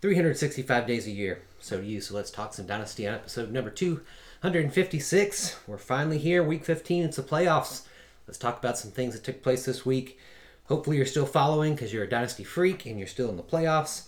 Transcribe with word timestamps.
365 0.00 0.86
days 0.86 1.06
a 1.06 1.10
year. 1.10 1.42
So 1.58 1.80
do 1.80 1.86
you. 1.86 2.00
So 2.00 2.14
let's 2.14 2.30
talk 2.30 2.54
some 2.54 2.66
Dynasty 2.66 3.06
on 3.08 3.14
episode 3.14 3.50
number 3.50 3.70
256. 3.70 5.56
We're 5.66 5.76
finally 5.78 6.18
here, 6.18 6.42
week 6.44 6.64
15. 6.64 7.04
It's 7.04 7.16
the 7.16 7.22
playoffs. 7.22 7.82
Let's 8.26 8.38
talk 8.38 8.58
about 8.58 8.78
some 8.78 8.92
things 8.92 9.14
that 9.14 9.24
took 9.24 9.42
place 9.42 9.64
this 9.64 9.84
week. 9.84 10.18
Hopefully, 10.66 10.98
you're 10.98 11.06
still 11.06 11.26
following 11.26 11.74
because 11.74 11.92
you're 11.92 12.04
a 12.04 12.08
Dynasty 12.08 12.44
Freak 12.44 12.86
and 12.86 12.98
you're 12.98 13.08
still 13.08 13.30
in 13.30 13.36
the 13.36 13.42
playoffs. 13.42 14.04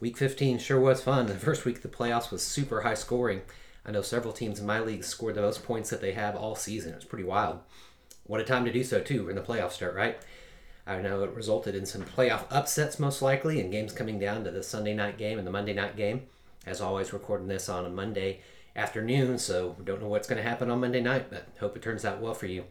Week 0.00 0.16
15 0.16 0.58
sure 0.58 0.80
was 0.80 1.02
fun. 1.02 1.26
The 1.26 1.34
first 1.34 1.64
week 1.64 1.76
of 1.76 1.82
the 1.82 1.88
playoffs 1.88 2.30
was 2.30 2.42
super 2.42 2.82
high 2.82 2.94
scoring. 2.94 3.42
I 3.86 3.92
know 3.92 4.02
several 4.02 4.34
teams 4.34 4.60
in 4.60 4.66
my 4.66 4.80
league 4.80 5.04
scored 5.04 5.36
the 5.36 5.40
most 5.40 5.64
points 5.64 5.88
that 5.88 6.02
they 6.02 6.12
have 6.12 6.36
all 6.36 6.54
season. 6.54 6.92
It's 6.92 7.04
pretty 7.04 7.24
wild. 7.24 7.60
What 8.24 8.40
a 8.40 8.44
time 8.44 8.66
to 8.66 8.72
do 8.72 8.84
so, 8.84 9.00
too, 9.00 9.26
when 9.26 9.36
the 9.36 9.40
playoffs 9.40 9.72
start, 9.72 9.94
right? 9.94 10.18
I 10.90 11.00
know 11.00 11.22
it 11.22 11.36
resulted 11.36 11.76
in 11.76 11.86
some 11.86 12.02
playoff 12.02 12.46
upsets, 12.50 12.98
most 12.98 13.22
likely, 13.22 13.60
and 13.60 13.70
games 13.70 13.92
coming 13.92 14.18
down 14.18 14.42
to 14.42 14.50
the 14.50 14.60
Sunday 14.60 14.92
night 14.92 15.18
game 15.18 15.38
and 15.38 15.46
the 15.46 15.52
Monday 15.52 15.72
night 15.72 15.96
game. 15.96 16.22
As 16.66 16.80
always, 16.80 17.12
recording 17.12 17.46
this 17.46 17.68
on 17.68 17.86
a 17.86 17.88
Monday 17.88 18.40
afternoon, 18.74 19.38
so 19.38 19.76
don't 19.84 20.02
know 20.02 20.08
what's 20.08 20.26
going 20.26 20.42
to 20.42 20.48
happen 20.48 20.68
on 20.68 20.80
Monday 20.80 21.00
night, 21.00 21.30
but 21.30 21.46
hope 21.60 21.76
it 21.76 21.82
turns 21.82 22.04
out 22.04 22.20
well 22.20 22.34
for 22.34 22.46
you. 22.46 22.64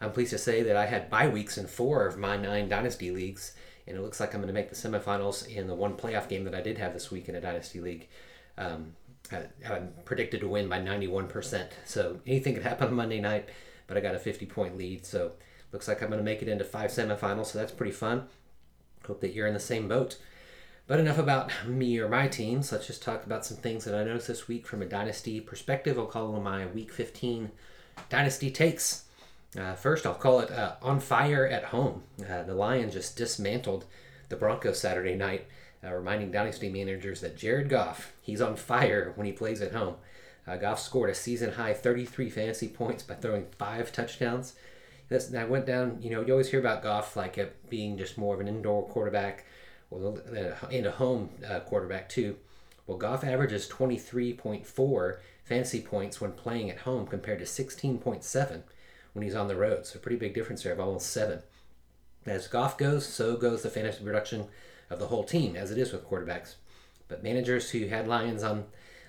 I'm 0.00 0.10
pleased 0.10 0.30
to 0.30 0.38
say 0.38 0.62
that 0.62 0.74
I 0.74 0.86
had 0.86 1.10
bye 1.10 1.28
weeks 1.28 1.58
in 1.58 1.66
four 1.66 2.06
of 2.06 2.16
my 2.16 2.34
nine 2.34 2.70
Dynasty 2.70 3.10
leagues, 3.10 3.52
and 3.86 3.94
it 3.94 4.00
looks 4.00 4.20
like 4.20 4.32
I'm 4.32 4.40
going 4.40 4.48
to 4.48 4.54
make 4.54 4.70
the 4.70 4.74
semifinals 4.74 5.46
in 5.46 5.66
the 5.66 5.74
one 5.74 5.98
playoff 5.98 6.30
game 6.30 6.44
that 6.44 6.54
I 6.54 6.62
did 6.62 6.78
have 6.78 6.94
this 6.94 7.10
week 7.10 7.28
in 7.28 7.34
a 7.34 7.42
Dynasty 7.42 7.82
league. 7.82 8.08
Um, 8.56 8.94
I, 9.30 9.42
I'm 9.70 9.92
predicted 10.06 10.40
to 10.40 10.48
win 10.48 10.70
by 10.70 10.80
91%, 10.80 11.68
so 11.84 12.20
anything 12.26 12.54
could 12.54 12.62
happen 12.62 12.88
on 12.88 12.94
Monday 12.94 13.20
night, 13.20 13.50
but 13.86 13.98
I 13.98 14.00
got 14.00 14.14
a 14.14 14.18
50 14.18 14.46
point 14.46 14.78
lead, 14.78 15.04
so 15.04 15.32
looks 15.72 15.88
like 15.88 16.02
I'm 16.02 16.08
going 16.08 16.18
to 16.18 16.24
make 16.24 16.42
it 16.42 16.48
into 16.48 16.64
five 16.64 16.90
semifinals, 16.90 17.46
so 17.46 17.58
that's 17.58 17.72
pretty 17.72 17.92
fun. 17.92 18.26
Hope 19.06 19.20
that 19.20 19.34
you're 19.34 19.46
in 19.46 19.54
the 19.54 19.60
same 19.60 19.88
boat. 19.88 20.18
But 20.86 20.98
enough 20.98 21.18
about 21.18 21.52
me 21.66 21.98
or 22.00 22.08
my 22.08 22.26
teams. 22.26 22.72
Let's 22.72 22.86
just 22.86 23.02
talk 23.02 23.24
about 23.24 23.46
some 23.46 23.56
things 23.56 23.84
that 23.84 23.94
I 23.94 24.02
noticed 24.02 24.26
this 24.26 24.48
week 24.48 24.66
from 24.66 24.82
a 24.82 24.86
dynasty 24.86 25.40
perspective. 25.40 25.98
I'll 25.98 26.06
call 26.06 26.32
them 26.32 26.42
my 26.42 26.66
week 26.66 26.92
15 26.92 27.52
dynasty 28.08 28.50
takes. 28.50 29.04
Uh, 29.58 29.74
first, 29.74 30.06
I'll 30.06 30.14
call 30.14 30.40
it 30.40 30.50
uh, 30.50 30.74
on 30.82 31.00
fire 31.00 31.46
at 31.46 31.66
home. 31.66 32.02
Uh, 32.28 32.42
the 32.42 32.54
Lions 32.54 32.94
just 32.94 33.16
dismantled 33.16 33.84
the 34.28 34.36
Broncos 34.36 34.80
Saturday 34.80 35.14
night, 35.14 35.46
uh, 35.84 35.92
reminding 35.92 36.30
dynasty 36.30 36.68
managers 36.68 37.20
that 37.20 37.36
Jared 37.36 37.68
Goff, 37.68 38.12
he's 38.20 38.40
on 38.40 38.56
fire 38.56 39.12
when 39.16 39.26
he 39.26 39.32
plays 39.32 39.60
at 39.60 39.72
home. 39.72 39.96
Uh, 40.46 40.56
Goff 40.56 40.80
scored 40.80 41.10
a 41.10 41.14
season 41.14 41.52
high 41.52 41.74
33 41.74 42.30
fantasy 42.30 42.68
points 42.68 43.02
by 43.02 43.14
throwing 43.14 43.46
five 43.58 43.92
touchdowns. 43.92 44.54
This, 45.10 45.34
I 45.34 45.44
went 45.44 45.66
down, 45.66 45.98
you 46.00 46.08
know, 46.08 46.22
you 46.22 46.32
always 46.32 46.50
hear 46.50 46.60
about 46.60 46.84
Goff 46.84 47.16
like 47.16 47.36
it 47.36 47.68
being 47.68 47.98
just 47.98 48.16
more 48.16 48.32
of 48.32 48.40
an 48.40 48.46
indoor 48.46 48.86
quarterback 48.86 49.44
or 49.90 50.14
in 50.70 50.86
a 50.86 50.90
home 50.92 51.30
uh, 51.46 51.60
quarterback 51.60 52.08
too. 52.08 52.36
Well, 52.86 52.96
Goff 52.96 53.24
averages 53.24 53.68
23.4 53.68 55.18
fantasy 55.42 55.80
points 55.80 56.20
when 56.20 56.32
playing 56.32 56.70
at 56.70 56.78
home 56.78 57.08
compared 57.08 57.40
to 57.40 57.44
16.7 57.44 58.62
when 59.12 59.22
he's 59.24 59.34
on 59.34 59.48
the 59.48 59.56
road. 59.56 59.84
So, 59.84 59.98
a 59.98 60.00
pretty 60.00 60.16
big 60.16 60.32
difference 60.32 60.62
there 60.62 60.72
of 60.72 60.80
almost 60.80 61.10
seven. 61.10 61.42
As 62.24 62.46
Goff 62.46 62.78
goes, 62.78 63.04
so 63.04 63.36
goes 63.36 63.62
the 63.62 63.68
fantasy 63.68 64.04
production 64.04 64.46
of 64.90 65.00
the 65.00 65.08
whole 65.08 65.24
team, 65.24 65.56
as 65.56 65.72
it 65.72 65.78
is 65.78 65.92
with 65.92 66.08
quarterbacks. 66.08 66.54
But 67.08 67.24
managers 67.24 67.70
who 67.70 67.88
had 67.88 68.06
Lions 68.06 68.44
on, 68.44 68.66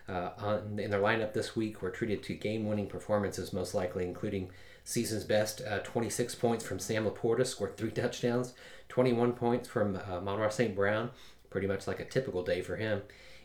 uh, 0.09 0.31
on 0.39 0.79
in 0.79 0.89
their 0.89 0.99
lineup 0.99 1.33
this 1.33 1.55
week 1.55 1.83
were 1.83 1.91
treated 1.91 2.23
to 2.23 2.33
game-winning 2.33 2.87
performances, 2.87 3.53
most 3.53 3.75
likely, 3.75 4.05
including 4.05 4.49
season's 4.83 5.23
best 5.23 5.61
uh, 5.61 5.79
26 5.79 6.35
points 6.35 6.65
from 6.65 6.79
Sam 6.79 7.05
LaPorta, 7.05 7.45
scored 7.45 7.77
three 7.77 7.91
touchdowns, 7.91 8.53
21 8.89 9.33
points 9.33 9.69
from 9.69 9.95
uh, 9.95 10.17
Amon-Ra 10.17 10.49
St. 10.49 10.75
Brown, 10.75 11.11
pretty 11.49 11.67
much 11.67 11.87
like 11.87 11.99
a 11.99 12.05
typical 12.05 12.43
day 12.43 12.61
for 12.61 12.75
him, 12.75 13.01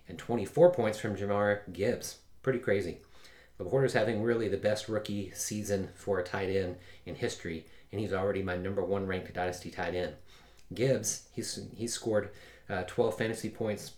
and 0.09 0.19
24 0.19 0.73
points 0.73 0.99
from 0.99 1.17
Jahmyr 1.17 1.61
Gibbs. 1.73 2.19
Pretty 2.43 2.59
crazy. 2.59 2.99
LaPorta's 3.59 3.95
having 3.95 4.23
really 4.23 4.49
the 4.49 4.57
best 4.57 4.89
rookie 4.89 5.33
season 5.35 5.89
for 5.95 6.19
a 6.19 6.25
tight 6.25 6.51
end 6.51 6.77
in 7.05 7.15
history, 7.15 7.67
and 7.91 8.01
he's 8.01 8.13
already 8.13 8.43
my 8.43 8.57
number 8.57 8.85
one 8.85 9.07
ranked 9.07 9.33
dynasty 9.33 9.71
tight 9.71 9.95
end. 9.95 10.15
Gibbs, 10.75 11.29
he's 11.33 11.61
he's 11.75 11.95
scored 11.95 12.31
uh, 12.69 12.83
12 12.87 13.17
fantasy 13.17 13.49
points 13.49 13.93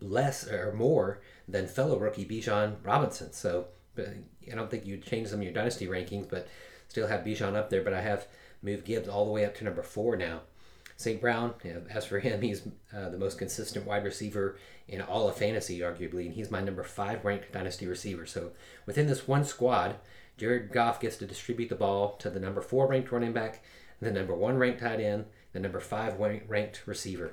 less 0.00 0.48
or 0.48 0.72
more 0.72 1.20
than 1.46 1.66
fellow 1.66 1.98
rookie 1.98 2.24
Bijan 2.24 2.76
Robinson. 2.82 3.32
So 3.32 3.66
I 3.98 4.54
don't 4.54 4.70
think 4.70 4.86
you'd 4.86 5.04
change 5.04 5.28
some 5.28 5.40
of 5.40 5.44
your 5.44 5.52
dynasty 5.52 5.86
rankings, 5.86 6.28
but 6.28 6.48
still 6.88 7.06
have 7.06 7.24
Bijan 7.24 7.54
up 7.54 7.70
there. 7.70 7.82
But 7.82 7.94
I 7.94 8.00
have 8.00 8.26
moved 8.62 8.84
Gibbs 8.84 9.08
all 9.08 9.24
the 9.24 9.30
way 9.32 9.44
up 9.44 9.54
to 9.56 9.64
number 9.64 9.82
four 9.82 10.16
now. 10.16 10.40
St. 10.96 11.20
Brown, 11.20 11.54
as 11.90 12.06
for 12.06 12.20
him, 12.20 12.40
he's 12.40 12.62
uh, 12.96 13.08
the 13.08 13.18
most 13.18 13.36
consistent 13.36 13.84
wide 13.84 14.04
receiver 14.04 14.56
in 14.86 15.02
all 15.02 15.28
of 15.28 15.36
fantasy, 15.36 15.80
arguably, 15.80 16.26
and 16.26 16.34
he's 16.34 16.50
my 16.50 16.60
number 16.60 16.84
five 16.84 17.24
ranked 17.24 17.52
dynasty 17.52 17.86
receiver. 17.86 18.26
So 18.26 18.52
within 18.86 19.08
this 19.08 19.26
one 19.26 19.44
squad, 19.44 19.96
Jared 20.36 20.72
Goff 20.72 21.00
gets 21.00 21.16
to 21.16 21.26
distribute 21.26 21.68
the 21.68 21.74
ball 21.74 22.12
to 22.18 22.30
the 22.30 22.38
number 22.38 22.60
four 22.60 22.86
ranked 22.86 23.10
running 23.10 23.32
back, 23.32 23.64
the 24.00 24.12
number 24.12 24.34
one 24.34 24.56
ranked 24.56 24.80
tight 24.80 25.00
end, 25.00 25.26
the 25.52 25.60
number 25.60 25.80
five 25.80 26.18
ranked 26.18 26.86
receiver. 26.86 27.32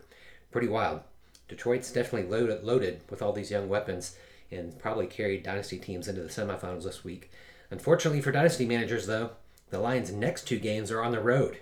Pretty 0.51 0.67
wild. 0.67 1.01
Detroit's 1.47 1.91
definitely 1.91 2.29
loaded, 2.29 2.63
loaded 2.63 3.01
with 3.09 3.21
all 3.21 3.33
these 3.33 3.51
young 3.51 3.69
weapons 3.69 4.17
and 4.51 4.77
probably 4.77 5.07
carried 5.07 5.43
dynasty 5.43 5.77
teams 5.77 6.07
into 6.07 6.21
the 6.21 6.29
semifinals 6.29 6.83
this 6.83 7.03
week. 7.03 7.31
Unfortunately 7.69 8.21
for 8.21 8.31
dynasty 8.31 8.65
managers, 8.65 9.07
though, 9.07 9.31
the 9.69 9.79
Lions' 9.79 10.11
next 10.11 10.47
two 10.47 10.59
games 10.59 10.91
are 10.91 11.01
on 11.01 11.11
the 11.11 11.21
road. 11.21 11.59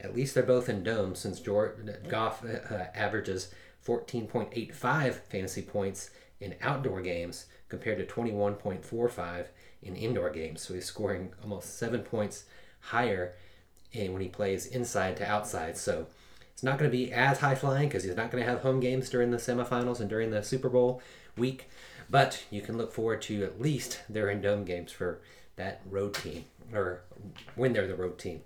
At 0.00 0.14
least 0.14 0.34
they're 0.34 0.42
both 0.42 0.68
in 0.68 0.82
domes 0.82 1.18
since 1.18 1.46
uh, 1.46 1.68
Goff 2.08 2.42
uh, 2.42 2.74
uh 2.74 2.86
averages 2.94 3.52
14.85 3.86 5.14
fantasy 5.14 5.62
points 5.62 6.10
in 6.40 6.54
outdoor 6.62 7.02
games 7.02 7.46
compared 7.68 7.98
to 7.98 8.14
21.45 8.14 9.46
in 9.82 9.96
indoor 9.96 10.30
games. 10.30 10.62
So 10.62 10.74
he's 10.74 10.86
scoring 10.86 11.32
almost 11.42 11.78
seven 11.78 12.00
points 12.00 12.44
higher 12.80 13.34
eh, 13.94 14.08
when 14.08 14.22
he 14.22 14.28
plays 14.28 14.66
inside 14.66 15.16
to 15.18 15.28
outside. 15.28 15.76
So 15.76 16.06
it's 16.52 16.62
not 16.62 16.78
going 16.78 16.90
to 16.90 16.96
be 16.96 17.12
as 17.12 17.40
high 17.40 17.54
flying 17.54 17.88
because 17.88 18.04
he's 18.04 18.16
not 18.16 18.30
going 18.30 18.42
to 18.42 18.50
have 18.50 18.60
home 18.60 18.80
games 18.80 19.08
during 19.08 19.30
the 19.30 19.36
semifinals 19.36 20.00
and 20.00 20.08
during 20.08 20.30
the 20.30 20.42
Super 20.42 20.68
Bowl 20.68 21.02
week. 21.36 21.70
But 22.10 22.44
you 22.50 22.60
can 22.60 22.76
look 22.76 22.92
forward 22.92 23.22
to 23.22 23.44
at 23.44 23.60
least 23.60 24.00
their 24.08 24.28
in 24.28 24.40
dome 24.40 24.64
games 24.64 24.90
for 24.90 25.20
that 25.56 25.80
road 25.88 26.14
team 26.14 26.44
or 26.72 27.02
when 27.54 27.72
they're 27.72 27.86
the 27.86 27.94
road 27.94 28.18
team. 28.18 28.42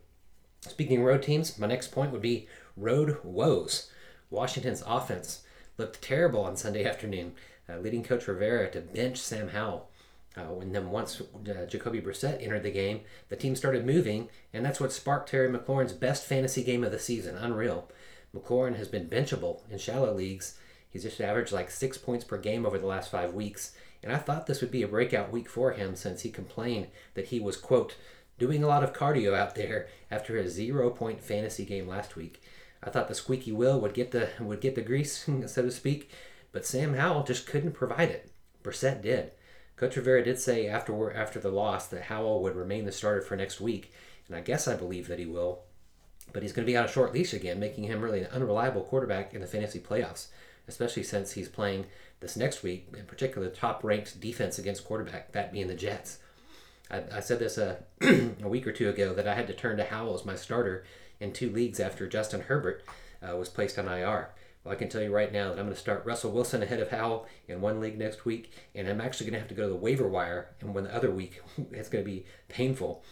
Speaking 0.61 1.01
of 1.01 1.07
road 1.07 1.23
teams, 1.23 1.59
my 1.59 1.67
next 1.67 1.89
point 1.89 2.13
would 2.13 2.23
be 2.23 2.47
road 2.77 3.19
woes. 3.23 3.91
Washington's 4.31 4.83
offense 4.87 5.43
looked 5.79 6.03
terrible 6.03 6.43
on 6.43 6.57
Sunday 6.57 6.85
afternoon, 6.89 7.35
uh, 7.69 7.79
leading 7.79 8.03
coach 8.03 8.27
Rivera 8.27 8.71
to 8.71 8.81
bench 8.81 9.19
Sam 9.19 9.49
Howell. 9.49 9.89
Uh, 10.37 10.47
when 10.47 10.73
then 10.73 10.91
once 10.91 11.21
uh, 11.21 11.65
Jacoby 11.67 12.01
Brissett 12.01 12.43
entered 12.43 12.65
the 12.65 12.71
game, 12.71 13.03
the 13.29 13.37
team 13.37 13.55
started 13.55 13.87
moving, 13.87 14.29
and 14.53 14.65
that's 14.65 14.81
what 14.81 14.93
sparked 14.93 15.29
Terry 15.29 15.49
McLaurin's 15.49 15.93
best 15.93 16.25
fantasy 16.25 16.65
game 16.65 16.83
of 16.83 16.91
the 16.91 16.99
season. 16.99 17.37
Unreal. 17.37 17.89
McLaurin 18.35 18.77
has 18.77 18.89
been 18.89 19.09
benchable 19.09 19.61
in 19.71 19.79
shallow 19.79 20.13
leagues. 20.13 20.59
He's 20.95 21.03
just 21.03 21.21
averaged 21.21 21.51
like 21.51 21.73
six 21.73 21.99
points 21.99 22.25
per 22.25 22.39
game 22.39 22.65
over 22.65 22.79
the 22.79 22.87
last 22.87 23.11
five 23.11 23.35
weeks, 23.35 23.73
and 24.01 24.13
I 24.13 24.17
thought 24.17 24.47
this 24.47 24.61
would 24.61 24.71
be 24.71 24.85
a 24.85 24.89
breakout 24.89 25.33
week 25.33 25.49
for 25.49 25.73
him 25.73 25.97
since 25.97 26.23
he 26.23 26.31
complained 26.31 26.87
that 27.15 27.27
he 27.27 27.41
was 27.41 27.57
quote 27.57 27.97
doing 28.39 28.63
a 28.63 28.69
lot 28.69 28.85
of 28.85 28.93
cardio 28.93 29.37
out 29.37 29.57
there 29.57 29.89
after 30.09 30.37
a 30.37 30.49
zero 30.49 30.91
point 30.91 31.21
fantasy 31.21 31.65
game 31.65 31.89
last 31.89 32.15
week. 32.15 32.41
I 32.81 32.91
thought 32.91 33.09
the 33.09 33.17
squeaky 33.17 33.51
wheel 33.51 33.81
would 33.81 33.93
get 33.93 34.13
the 34.13 34.29
would 34.39 34.61
get 34.61 34.77
the 34.77 34.83
grease, 34.83 35.29
so 35.47 35.63
to 35.63 35.71
speak, 35.73 36.13
but 36.53 36.65
Sam 36.65 36.95
Howell 36.95 37.25
just 37.25 37.49
couldn't 37.49 37.73
provide 37.73 38.11
it. 38.11 38.31
Brissett 38.63 39.03
did. 39.03 39.33
Coach 39.75 39.97
Rivera 39.97 40.23
did 40.23 40.39
say 40.39 40.69
after 40.69 41.13
after 41.13 41.41
the 41.41 41.51
loss 41.51 41.89
that 41.89 42.03
Howell 42.03 42.41
would 42.45 42.55
remain 42.55 42.85
the 42.85 42.93
starter 42.93 43.21
for 43.21 43.35
next 43.35 43.61
week, 43.61 43.93
and 44.29 44.37
I 44.37 44.43
guess 44.43 44.69
I 44.69 44.77
believe 44.77 45.09
that 45.09 45.19
he 45.19 45.27
will. 45.27 45.63
But 46.33 46.45
he's 46.45 46.53
going 46.53 46.65
to 46.65 46.71
be 46.71 46.77
on 46.77 46.85
a 46.85 46.89
short 46.89 47.13
leash 47.13 47.35
again, 47.35 47.59
making 47.59 47.85
him 47.85 48.01
really 48.01 48.21
an 48.21 48.31
unreliable 48.31 48.85
quarterback 48.85 49.35
in 49.35 49.41
the 49.41 49.49
fantasy 49.49 49.81
playoffs, 49.81 50.29
especially 50.69 51.03
since 51.03 51.33
he's 51.33 51.49
playing 51.49 51.87
this 52.21 52.37
next 52.37 52.63
week, 52.63 52.89
in 52.97 53.05
particular, 53.07 53.49
the 53.49 53.55
top-ranked 53.55 54.21
defense 54.21 54.59
against 54.59 54.85
quarterback, 54.85 55.33
that 55.33 55.53
being 55.53 55.69
the 55.69 55.75
Jets. 55.75 56.19
I, 56.91 57.03
I 57.13 57.21
said 57.21 57.39
this 57.39 57.59
a, 57.59 57.83
a 58.03 58.49
week 58.49 58.67
or 58.67 58.73
two 58.73 58.89
ago 58.89 59.15
that 59.15 59.29
I 59.29 59.35
had 59.35 59.47
to 59.49 59.53
turn 59.53 59.77
to 59.77 59.85
Howell 59.85 60.15
as 60.15 60.25
my 60.25 60.37
starter 60.37 60.85
in 61.21 61.33
two 61.33 61.51
leagues 61.51 61.81
after 61.81 62.09
Justin 62.09 62.43
Herbert 62.43 62.85
uh, 63.23 63.37
was 63.37 63.49
placed 63.49 63.79
on 63.79 63.89
IR. 63.89 64.31
Well, 64.63 64.73
I 64.73 64.77
can 64.77 64.89
tell 64.89 65.03
you 65.03 65.15
right 65.15 65.33
now 65.33 65.49
that 65.49 65.59
I'm 65.59 65.67
going 65.67 65.75
to 65.75 65.81
start 65.81 66.07
Russell 66.07 66.33
Wilson 66.33 66.63
ahead 66.63 66.81
of 66.81 66.91
Howell 66.91 67.27
in 67.47 67.61
one 67.61 67.81
league 67.81 67.99
next 67.99 68.25
week, 68.25 68.51
and 68.75 68.89
I'm 68.89 69.01
actually 69.01 69.27
going 69.27 69.35
to 69.35 69.41
have 69.41 69.49
to 69.49 69.55
go 69.55 69.65
to 69.65 69.69
the 69.69 69.75
waiver 69.75 70.09
wire 70.09 70.55
in 70.61 70.73
one 70.73 70.85
the 70.85 70.95
other 70.95 71.11
week. 71.11 71.43
it's 71.73 71.91
going 71.91 72.03
to 72.03 72.11
be 72.11 72.25
painful. 72.49 73.05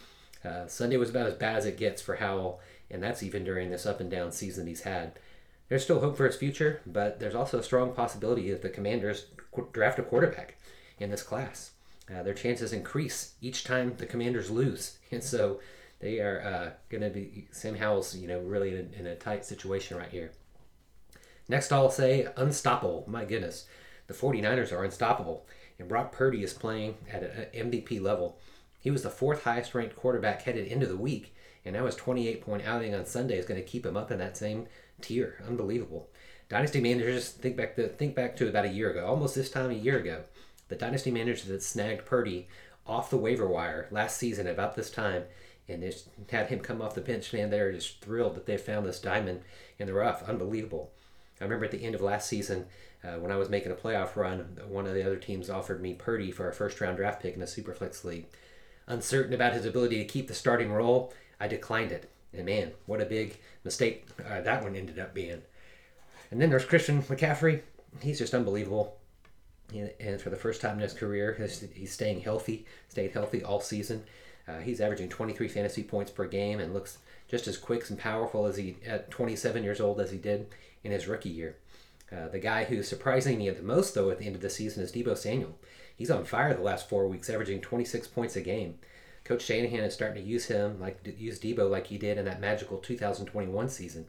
Uh, 0.43 0.67
Sunday 0.67 0.97
was 0.97 1.11
about 1.11 1.27
as 1.27 1.35
bad 1.35 1.57
as 1.57 1.65
it 1.65 1.77
gets 1.77 2.01
for 2.01 2.15
Howell, 2.15 2.59
and 2.89 3.03
that's 3.03 3.21
even 3.21 3.43
during 3.43 3.69
this 3.69 3.85
up 3.85 3.99
and 3.99 4.09
down 4.09 4.31
season 4.31 4.65
he's 4.65 4.81
had. 4.81 5.19
There's 5.69 5.83
still 5.83 6.01
hope 6.01 6.17
for 6.17 6.25
his 6.25 6.35
future, 6.35 6.81
but 6.85 7.19
there's 7.19 7.35
also 7.35 7.59
a 7.59 7.63
strong 7.63 7.93
possibility 7.93 8.51
that 8.51 8.61
the 8.61 8.69
Commanders 8.69 9.27
draft 9.71 9.99
a 9.99 10.03
quarterback 10.03 10.57
in 10.99 11.09
this 11.09 11.23
class. 11.23 11.71
Uh, 12.13 12.21
their 12.21 12.33
chances 12.33 12.73
increase 12.73 13.33
each 13.41 13.63
time 13.63 13.95
the 13.97 14.05
Commanders 14.05 14.51
lose, 14.51 14.97
and 15.11 15.23
so 15.23 15.59
they 15.99 16.19
are 16.19 16.41
uh, 16.41 16.69
going 16.89 17.01
to 17.01 17.09
be 17.09 17.47
Sam 17.51 17.75
Howell's, 17.75 18.15
you 18.15 18.27
know, 18.27 18.39
really 18.39 18.71
in 18.71 18.91
a, 18.93 18.99
in 18.99 19.05
a 19.07 19.15
tight 19.15 19.45
situation 19.45 19.97
right 19.97 20.09
here. 20.09 20.31
Next, 21.47 21.71
I'll 21.71 21.89
say 21.89 22.27
unstoppable. 22.35 23.05
My 23.07 23.25
goodness, 23.25 23.65
the 24.07 24.13
49ers 24.13 24.71
are 24.71 24.83
unstoppable, 24.83 25.45
and 25.79 25.87
Brock 25.87 26.11
Purdy 26.11 26.43
is 26.43 26.53
playing 26.53 26.97
at 27.09 27.23
an 27.23 27.71
MVP 27.71 28.01
level. 28.01 28.37
He 28.79 28.91
was 28.91 29.03
the 29.03 29.09
fourth 29.09 29.43
highest 29.43 29.73
ranked 29.73 29.95
quarterback 29.95 30.41
headed 30.41 30.67
into 30.67 30.85
the 30.85 30.97
week, 30.97 31.33
and 31.63 31.73
now 31.73 31.85
his 31.85 31.95
28 31.95 32.41
point 32.41 32.65
outing 32.65 32.93
on 32.93 33.05
Sunday 33.05 33.37
is 33.37 33.45
going 33.45 33.61
to 33.61 33.65
keep 33.67 33.85
him 33.85 33.95
up 33.95 34.11
in 34.11 34.19
that 34.19 34.35
same 34.35 34.67
tier. 35.01 35.41
Unbelievable. 35.47 36.09
Dynasty 36.49 36.81
managers 36.81 37.29
think 37.29 37.55
back 37.55 37.75
to 37.75 37.87
think 37.87 38.15
back 38.15 38.35
to 38.37 38.47
about 38.47 38.65
a 38.65 38.69
year 38.69 38.91
ago, 38.91 39.05
almost 39.05 39.35
this 39.35 39.49
time 39.49 39.71
a 39.71 39.73
year 39.73 39.97
ago. 39.97 40.23
The 40.69 40.75
dynasty 40.75 41.11
managers 41.11 41.45
that 41.45 41.63
snagged 41.63 42.05
Purdy 42.05 42.47
off 42.85 43.09
the 43.09 43.17
waiver 43.17 43.47
wire 43.47 43.87
last 43.91 44.17
season 44.17 44.47
about 44.47 44.75
this 44.75 44.89
time 44.89 45.23
and 45.67 45.81
just 45.81 46.09
had 46.29 46.47
him 46.47 46.59
come 46.59 46.81
off 46.81 46.95
the 46.95 47.01
bench, 47.01 47.31
man, 47.31 47.49
they're 47.49 47.71
just 47.71 48.01
thrilled 48.01 48.35
that 48.35 48.45
they 48.45 48.57
found 48.57 48.85
this 48.85 48.99
diamond 48.99 49.41
in 49.79 49.87
the 49.87 49.93
rough. 49.93 50.27
Unbelievable. 50.27 50.91
I 51.39 51.45
remember 51.45 51.65
at 51.65 51.71
the 51.71 51.83
end 51.83 51.95
of 51.95 52.01
last 52.01 52.27
season, 52.27 52.65
uh, 53.03 53.13
when 53.19 53.31
I 53.31 53.37
was 53.37 53.49
making 53.49 53.71
a 53.71 53.75
playoff 53.75 54.15
run, 54.15 54.59
one 54.67 54.85
of 54.85 54.93
the 54.93 55.05
other 55.05 55.17
teams 55.17 55.49
offered 55.49 55.81
me 55.81 55.93
Purdy 55.93 56.31
for 56.31 56.49
a 56.49 56.53
first 56.53 56.79
round 56.79 56.97
draft 56.97 57.21
pick 57.21 57.35
in 57.35 57.41
a 57.41 57.45
Superflex 57.45 58.03
league. 58.03 58.25
Uncertain 58.87 59.33
about 59.33 59.53
his 59.53 59.65
ability 59.65 59.97
to 59.97 60.05
keep 60.05 60.27
the 60.27 60.33
starting 60.33 60.71
role, 60.71 61.13
I 61.39 61.47
declined 61.47 61.91
it. 61.91 62.09
And 62.35 62.45
man, 62.45 62.71
what 62.85 63.01
a 63.01 63.05
big 63.05 63.37
mistake 63.63 64.07
uh, 64.27 64.41
that 64.41 64.63
one 64.63 64.75
ended 64.75 64.99
up 64.99 65.13
being. 65.13 65.41
And 66.31 66.41
then 66.41 66.49
there's 66.49 66.65
Christian 66.65 67.01
McCaffrey. 67.03 67.61
He's 68.01 68.19
just 68.19 68.33
unbelievable. 68.33 68.97
And 69.99 70.21
for 70.21 70.29
the 70.29 70.35
first 70.35 70.61
time 70.61 70.75
in 70.75 70.81
his 70.81 70.93
career, 70.93 71.33
he's 71.73 71.91
staying 71.91 72.21
healthy, 72.21 72.65
stayed 72.89 73.11
healthy 73.11 73.43
all 73.43 73.59
season. 73.59 74.03
Uh, 74.47 74.59
he's 74.59 74.81
averaging 74.81 75.09
23 75.09 75.47
fantasy 75.47 75.83
points 75.83 76.11
per 76.11 76.25
game 76.25 76.59
and 76.59 76.73
looks 76.73 76.97
just 77.27 77.47
as 77.47 77.57
quick 77.57 77.89
and 77.89 77.97
powerful 77.97 78.45
as 78.45 78.57
he 78.57 78.75
at 78.85 79.09
27 79.09 79.63
years 79.63 79.79
old 79.79 79.99
as 79.99 80.11
he 80.11 80.17
did 80.17 80.47
in 80.83 80.91
his 80.91 81.07
rookie 81.07 81.29
year. 81.29 81.55
Uh, 82.11 82.27
the 82.27 82.39
guy 82.39 82.65
who's 82.65 82.87
surprising 82.87 83.37
me 83.37 83.49
the 83.49 83.63
most, 83.63 83.95
though, 83.95 84.09
at 84.11 84.19
the 84.19 84.25
end 84.25 84.35
of 84.35 84.41
the 84.41 84.49
season 84.49 84.83
is 84.83 84.91
Deebo 84.91 85.17
Samuel. 85.17 85.57
He's 85.95 86.11
on 86.11 86.25
fire 86.25 86.53
the 86.53 86.61
last 86.61 86.89
four 86.89 87.07
weeks, 87.07 87.29
averaging 87.29 87.61
26 87.61 88.07
points 88.07 88.35
a 88.35 88.41
game. 88.41 88.77
Coach 89.23 89.43
Shanahan 89.43 89.79
is 89.79 89.93
starting 89.93 90.21
to 90.21 90.29
use 90.29 90.45
him 90.45 90.79
like 90.79 90.99
use 91.17 91.39
Deebo, 91.39 91.69
like 91.69 91.87
he 91.87 91.97
did 91.97 92.17
in 92.17 92.25
that 92.25 92.41
magical 92.41 92.77
2021 92.77 93.69
season. 93.69 94.05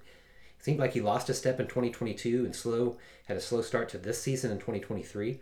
It 0.58 0.64
seemed 0.64 0.80
like 0.80 0.92
he 0.92 1.00
lost 1.00 1.28
a 1.28 1.34
step 1.34 1.60
in 1.60 1.66
2022 1.66 2.44
and 2.44 2.54
slow 2.54 2.96
had 3.26 3.36
a 3.36 3.40
slow 3.40 3.62
start 3.62 3.88
to 3.90 3.98
this 3.98 4.20
season 4.20 4.50
in 4.50 4.58
2023, 4.58 5.40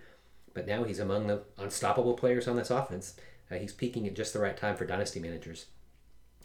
but 0.54 0.66
now 0.66 0.84
he's 0.84 0.98
among 0.98 1.26
the 1.26 1.42
unstoppable 1.58 2.14
players 2.14 2.46
on 2.46 2.56
this 2.56 2.70
offense. 2.70 3.14
Uh, 3.50 3.56
he's 3.56 3.72
peaking 3.72 4.06
at 4.06 4.14
just 4.14 4.32
the 4.32 4.38
right 4.38 4.56
time 4.56 4.76
for 4.76 4.86
dynasty 4.86 5.20
managers. 5.20 5.66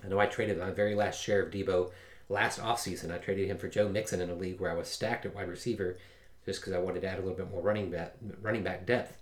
I 0.03 0.07
know 0.07 0.19
I 0.19 0.25
traded 0.25 0.59
my 0.59 0.71
very 0.71 0.95
last 0.95 1.21
share 1.21 1.41
of 1.41 1.51
Deebo 1.51 1.91
last 2.29 2.59
offseason. 2.59 3.11
I 3.11 3.17
traded 3.17 3.47
him 3.47 3.57
for 3.57 3.67
Joe 3.67 3.89
Mixon 3.89 4.21
in 4.21 4.29
a 4.29 4.35
league 4.35 4.59
where 4.59 4.71
I 4.71 4.75
was 4.75 4.87
stacked 4.87 5.25
at 5.25 5.35
wide 5.35 5.49
receiver 5.49 5.97
just 6.45 6.61
because 6.61 6.73
I 6.73 6.79
wanted 6.79 7.01
to 7.01 7.07
add 7.07 7.19
a 7.19 7.21
little 7.21 7.37
bit 7.37 7.51
more 7.51 7.61
running 7.61 7.91
back, 7.91 8.15
running 8.41 8.63
back 8.63 8.85
depth. 8.85 9.17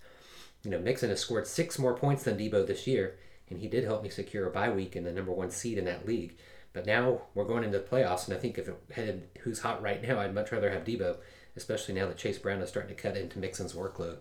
You 0.63 0.71
know, 0.71 0.79
Mixon 0.79 1.09
has 1.09 1.19
scored 1.19 1.47
six 1.47 1.77
more 1.77 1.95
points 1.95 2.23
than 2.23 2.37
Deebo 2.37 2.65
this 2.65 2.87
year, 2.87 3.17
and 3.49 3.59
he 3.59 3.67
did 3.67 3.83
help 3.83 4.03
me 4.03 4.09
secure 4.09 4.47
a 4.47 4.51
bye 4.51 4.69
week 4.69 4.95
and 4.95 5.05
the 5.05 5.11
number 5.11 5.31
one 5.31 5.51
seed 5.51 5.77
in 5.77 5.85
that 5.85 6.05
league. 6.07 6.35
But 6.73 6.85
now 6.85 7.21
we're 7.33 7.45
going 7.45 7.63
into 7.63 7.77
the 7.77 7.83
playoffs, 7.83 8.27
and 8.27 8.35
I 8.35 8.39
think 8.39 8.57
if 8.57 8.67
it 8.67 8.75
headed 8.93 9.27
who's 9.39 9.59
hot 9.59 9.81
right 9.81 10.05
now, 10.05 10.19
I'd 10.19 10.35
much 10.35 10.51
rather 10.51 10.69
have 10.71 10.83
Deebo, 10.83 11.17
especially 11.55 11.93
now 11.93 12.07
that 12.07 12.17
Chase 12.17 12.37
Brown 12.37 12.61
is 12.61 12.69
starting 12.69 12.93
to 12.93 13.01
cut 13.01 13.15
into 13.15 13.39
Mixon's 13.39 13.73
workload. 13.73 14.17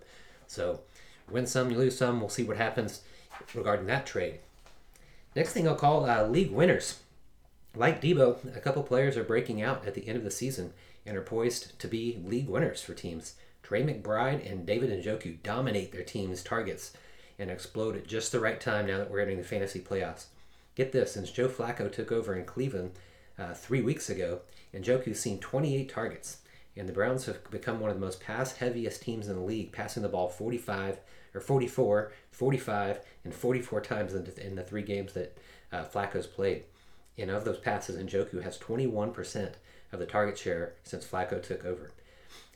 So, 0.47 0.81
win 1.29 1.47
some, 1.47 1.71
you 1.71 1.77
lose 1.77 1.99
some. 1.99 2.21
We'll 2.21 2.29
see 2.29 2.45
what 2.45 2.57
happens 2.57 3.01
regarding 3.55 3.87
that 3.87 4.07
trade. 4.07 4.39
Next 5.35 5.53
thing 5.53 5.67
I'll 5.67 5.75
call 5.75 6.09
uh, 6.09 6.27
league 6.27 6.53
winners. 6.53 7.01
Like 7.75 8.01
Deebo, 8.01 8.57
a 8.57 8.61
couple 8.61 8.85
players 8.85 9.17
are 9.17 9.25
breaking 9.25 9.61
out 9.61 9.85
at 9.85 9.95
the 9.95 10.07
end 10.07 10.17
of 10.17 10.23
the 10.23 10.31
season 10.31 10.73
and 11.05 11.17
are 11.17 11.23
poised 11.23 11.77
to 11.81 11.89
be 11.89 12.21
league 12.25 12.49
winners 12.49 12.83
for 12.83 12.95
teams. 12.95 13.35
Trey 13.65 13.83
McBride 13.83 14.49
and 14.49 14.65
David 14.65 14.91
Njoku 14.91 15.43
dominate 15.43 15.91
their 15.91 16.05
team's 16.05 16.43
targets 16.45 16.93
and 17.39 17.51
explode 17.51 17.97
at 17.97 18.07
just 18.07 18.33
the 18.33 18.41
right 18.41 18.61
time 18.61 18.87
now 18.87 18.99
that 18.99 19.11
we're 19.11 19.21
entering 19.21 19.39
the 19.39 19.45
fantasy 19.45 19.81
playoffs. 19.81 20.27
Get 20.75 20.93
this, 20.93 21.13
since 21.13 21.31
Joe 21.31 21.49
Flacco 21.49 21.91
took 21.91 22.11
over 22.11 22.35
in 22.35 22.45
Cleveland 22.45 22.93
uh, 23.39 23.55
three 23.55 23.81
weeks 23.83 24.11
ago, 24.11 24.41
and 24.73 24.85
Njoku's 24.85 25.21
seen 25.21 25.39
28 25.39 25.89
targets, 25.89 26.39
and 26.77 26.89
the 26.89 26.93
Browns 26.93 27.27
have 27.27 27.49
become 27.51 27.81
one 27.81 27.91
of 27.91 27.97
the 27.97 28.05
most 28.05 28.21
pass 28.21 28.57
heaviest 28.57 29.03
teams 29.03 29.29
in 29.29 29.37
the 29.37 29.43
league, 29.43 29.73
passing 29.73 30.03
the 30.03 30.09
ball 30.09 30.29
45 30.29 30.99
or 31.35 31.41
44, 31.41 32.13
45, 32.31 33.01
and 33.25 33.35
44 33.35 33.81
times 33.81 34.15
in 34.15 34.25
the, 34.25 34.47
in 34.47 34.57
the 34.57 34.63
three 34.63 34.83
games 34.83 35.13
that 35.13 35.37
uh, 35.73 35.85
Flacco's 35.85 36.27
played. 36.27 36.65
And 37.17 37.31
of 37.31 37.45
those 37.45 37.59
passes, 37.59 38.03
Njoku 38.03 38.43
has 38.43 38.59
21% 38.59 39.53
of 39.93 40.01
the 40.01 40.07
target 40.07 40.37
share 40.37 40.75
since 40.83 41.05
Flacco 41.05 41.43
took 41.43 41.65
over. 41.65 41.93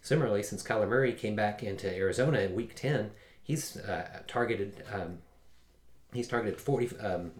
Similarly, 0.02 0.42
since 0.42 0.62
Kyler 0.62 0.88
Murray 0.88 1.12
came 1.12 1.36
back 1.36 1.62
into 1.62 1.94
Arizona 1.94 2.40
in 2.40 2.54
Week 2.54 2.74
10, 2.74 3.10
he's 3.48 3.76
uh, 3.78 4.20
targeted 4.28 4.84
um, 4.92 5.18
he's 6.12 6.28
targeted 6.28 6.60
40 6.60 6.96
um, 7.00 7.32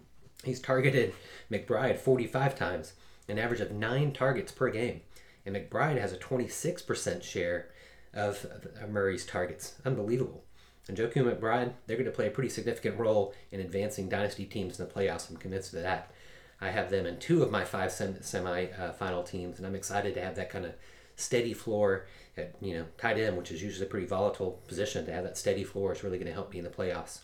he's 0.43 0.59
targeted 0.59 1.13
McBride 1.49 1.97
45 1.97 2.57
times, 2.57 2.93
an 3.29 3.39
average 3.39 3.61
of 3.61 3.71
nine 3.71 4.11
targets 4.11 4.51
per 4.51 4.69
game, 4.69 5.01
and 5.45 5.55
McBride 5.55 5.99
has 5.99 6.11
a 6.11 6.17
26% 6.17 7.23
share 7.23 7.69
of 8.13 8.45
Murray's 8.89 9.25
targets. 9.25 9.75
Unbelievable. 9.85 10.43
And 10.87 10.97
Njoku 10.97 11.17
and 11.17 11.27
McBride, 11.27 11.73
they're 11.85 11.97
going 11.97 12.05
to 12.05 12.11
play 12.11 12.27
a 12.27 12.31
pretty 12.31 12.49
significant 12.49 12.97
role 12.97 13.33
in 13.51 13.59
advancing 13.59 14.09
dynasty 14.09 14.45
teams 14.45 14.79
in 14.79 14.87
the 14.87 14.91
playoffs. 14.91 15.29
I'm 15.29 15.37
convinced 15.37 15.73
of 15.73 15.83
that. 15.83 16.11
I 16.59 16.69
have 16.69 16.89
them 16.89 17.05
in 17.05 17.19
two 17.19 17.43
of 17.43 17.51
my 17.51 17.63
five 17.63 17.91
semi 17.91 18.65
uh, 18.65 19.23
teams, 19.23 19.57
and 19.57 19.67
I'm 19.67 19.75
excited 19.75 20.13
to 20.15 20.21
have 20.21 20.35
that 20.35 20.49
kind 20.49 20.65
of 20.65 20.73
steady 21.19 21.53
floor 21.53 22.07
at 22.37 22.55
you 22.61 22.75
know 22.75 22.85
tight 22.97 23.17
end, 23.17 23.37
which 23.37 23.51
is 23.51 23.61
usually 23.61 23.85
a 23.85 23.89
pretty 23.89 24.05
volatile 24.05 24.61
position. 24.67 25.05
To 25.05 25.13
have 25.13 25.23
that 25.23 25.37
steady 25.37 25.63
floor 25.63 25.93
is 25.93 26.03
really 26.03 26.17
going 26.17 26.27
to 26.27 26.33
help 26.33 26.51
me 26.51 26.59
in 26.59 26.63
the 26.63 26.69
playoffs. 26.69 27.19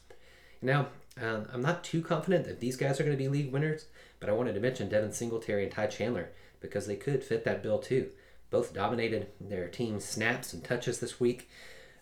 Now, 0.62 0.88
um, 1.22 1.48
I'm 1.54 1.62
not 1.62 1.84
too 1.84 2.02
confident 2.02 2.46
that 2.46 2.60
these 2.60 2.78
guys 2.78 3.00
are 3.00 3.04
going 3.04 3.16
to 3.16 3.24
be 3.24 3.30
league 3.30 3.52
winners, 3.52 3.86
but 4.20 4.30
I 4.30 4.34
wanted 4.34 4.56
to 4.56 4.60
mention 4.60 4.90
Devin 4.90 5.12
Singletary 5.12 5.64
and 5.64 5.72
Ty 5.72 5.88
Chandler 5.88 6.32
because 6.60 6.88
they 6.88 6.96
could 6.96 7.24
fit 7.24 7.44
that 7.46 7.64
bill 7.64 7.80
too. 7.80 8.10
Both 8.50 8.74
dominated 8.74 9.28
their 9.40 9.68
team 9.68 10.00
snaps 10.00 10.54
and 10.54 10.64
touches 10.64 11.00
this 11.00 11.20
week. 11.20 11.50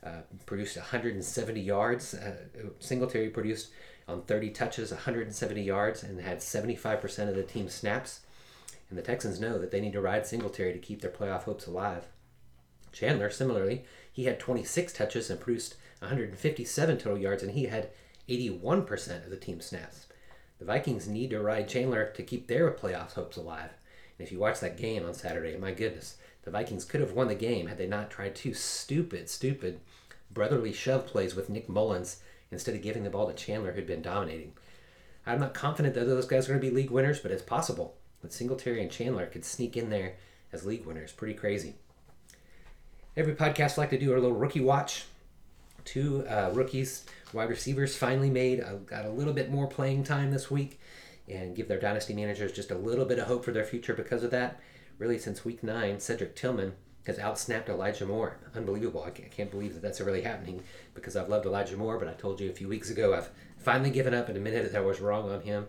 Uh, 0.05 0.21
produced 0.45 0.75
170 0.75 1.61
yards. 1.61 2.13
Uh, 2.13 2.35
Singletary 2.79 3.29
produced 3.29 3.71
on 4.07 4.21
30 4.23 4.49
touches, 4.49 4.91
170 4.91 5.61
yards, 5.61 6.03
and 6.03 6.19
had 6.19 6.39
75% 6.39 7.29
of 7.29 7.35
the 7.35 7.43
team's 7.43 7.73
snaps. 7.73 8.21
And 8.93 8.97
the 8.99 9.01
Texans 9.01 9.39
know 9.39 9.57
that 9.57 9.71
they 9.71 9.81
need 9.81 9.93
to 9.93 10.01
ride 10.01 10.27
Singletary 10.27 10.71
to 10.71 10.77
keep 10.77 11.01
their 11.01 11.09
playoff 11.09 11.45
hopes 11.45 11.65
alive. 11.65 12.05
Chandler, 12.91 13.31
similarly, 13.31 13.85
he 14.11 14.25
had 14.25 14.39
26 14.39 14.93
touches 14.93 15.31
and 15.31 15.39
produced 15.39 15.77
157 15.97 16.99
total 16.99 17.17
yards, 17.17 17.41
and 17.41 17.53
he 17.53 17.65
had 17.65 17.89
81% 18.29 19.23
of 19.23 19.31
the 19.31 19.35
team's 19.35 19.65
snaps. 19.65 20.05
The 20.59 20.65
Vikings 20.65 21.07
need 21.07 21.31
to 21.31 21.41
ride 21.41 21.67
Chandler 21.67 22.05
to 22.11 22.21
keep 22.21 22.45
their 22.45 22.69
playoff 22.69 23.13
hopes 23.13 23.35
alive. 23.35 23.71
And 24.19 24.27
if 24.27 24.31
you 24.31 24.37
watch 24.37 24.59
that 24.59 24.77
game 24.77 25.03
on 25.07 25.15
Saturday, 25.15 25.57
my 25.57 25.71
goodness, 25.71 26.17
the 26.43 26.51
Vikings 26.51 26.85
could 26.85 27.01
have 27.01 27.13
won 27.13 27.29
the 27.29 27.33
game 27.33 27.65
had 27.65 27.79
they 27.79 27.87
not 27.87 28.11
tried 28.11 28.35
two 28.35 28.53
stupid, 28.53 29.27
stupid 29.27 29.79
brotherly 30.29 30.71
shove 30.71 31.07
plays 31.07 31.33
with 31.33 31.49
Nick 31.49 31.67
Mullens 31.67 32.17
instead 32.51 32.75
of 32.75 32.83
giving 32.83 33.05
the 33.05 33.09
ball 33.09 33.25
to 33.25 33.33
Chandler, 33.33 33.71
who'd 33.71 33.87
been 33.87 34.03
dominating. 34.03 34.53
I'm 35.25 35.39
not 35.39 35.55
confident 35.55 35.95
that 35.95 36.05
those 36.05 36.27
guys 36.27 36.45
are 36.45 36.49
going 36.49 36.61
to 36.61 36.69
be 36.69 36.75
league 36.75 36.91
winners, 36.91 37.21
but 37.21 37.31
it's 37.31 37.41
possible 37.41 37.95
that 38.23 38.33
Singletary 38.33 38.81
and 38.81 38.89
Chandler 38.89 39.27
could 39.27 39.45
sneak 39.45 39.77
in 39.77 39.91
there 39.91 40.15
as 40.51 40.65
league 40.65 40.85
winners. 40.85 41.11
Pretty 41.11 41.35
crazy. 41.35 41.75
Every 43.15 43.35
podcast 43.35 43.77
I 43.77 43.81
like 43.81 43.89
to 43.91 43.99
do 43.99 44.11
a 44.11 44.15
little 44.15 44.31
rookie 44.31 44.61
watch. 44.61 45.05
Two 45.85 46.25
uh, 46.27 46.49
rookies, 46.53 47.05
wide 47.33 47.49
receivers, 47.49 47.95
finally 47.95 48.29
made 48.31 48.61
uh, 48.61 48.75
got 48.85 49.05
a 49.05 49.09
little 49.09 49.33
bit 49.33 49.51
more 49.51 49.67
playing 49.67 50.05
time 50.05 50.31
this 50.31 50.49
week, 50.49 50.79
and 51.27 51.55
give 51.55 51.67
their 51.67 51.79
dynasty 51.79 52.13
managers 52.13 52.53
just 52.53 52.71
a 52.71 52.77
little 52.77 53.05
bit 53.05 53.19
of 53.19 53.27
hope 53.27 53.43
for 53.43 53.51
their 53.51 53.65
future 53.65 53.93
because 53.93 54.23
of 54.23 54.31
that. 54.31 54.59
Really, 54.97 55.19
since 55.19 55.43
week 55.43 55.61
nine, 55.61 55.99
Cedric 55.99 56.35
Tillman 56.35 56.73
has 57.05 57.17
outsnapped 57.17 57.67
Elijah 57.67 58.05
Moore. 58.05 58.37
Unbelievable. 58.55 59.03
I 59.03 59.09
can't 59.09 59.51
believe 59.51 59.73
that 59.73 59.81
that's 59.81 59.99
really 59.99 60.21
happening 60.21 60.63
because 60.93 61.17
I've 61.17 61.29
loved 61.29 61.45
Elijah 61.45 61.75
Moore, 61.75 61.99
but 61.99 62.07
I 62.07 62.13
told 62.13 62.39
you 62.39 62.49
a 62.49 62.53
few 62.53 62.69
weeks 62.69 62.89
ago 62.89 63.13
I've 63.13 63.29
finally 63.57 63.89
given 63.89 64.13
up 64.13 64.29
and 64.29 64.37
admitted 64.37 64.71
that 64.71 64.77
I 64.77 64.81
was 64.81 65.01
wrong 65.01 65.29
on 65.29 65.41
him. 65.41 65.67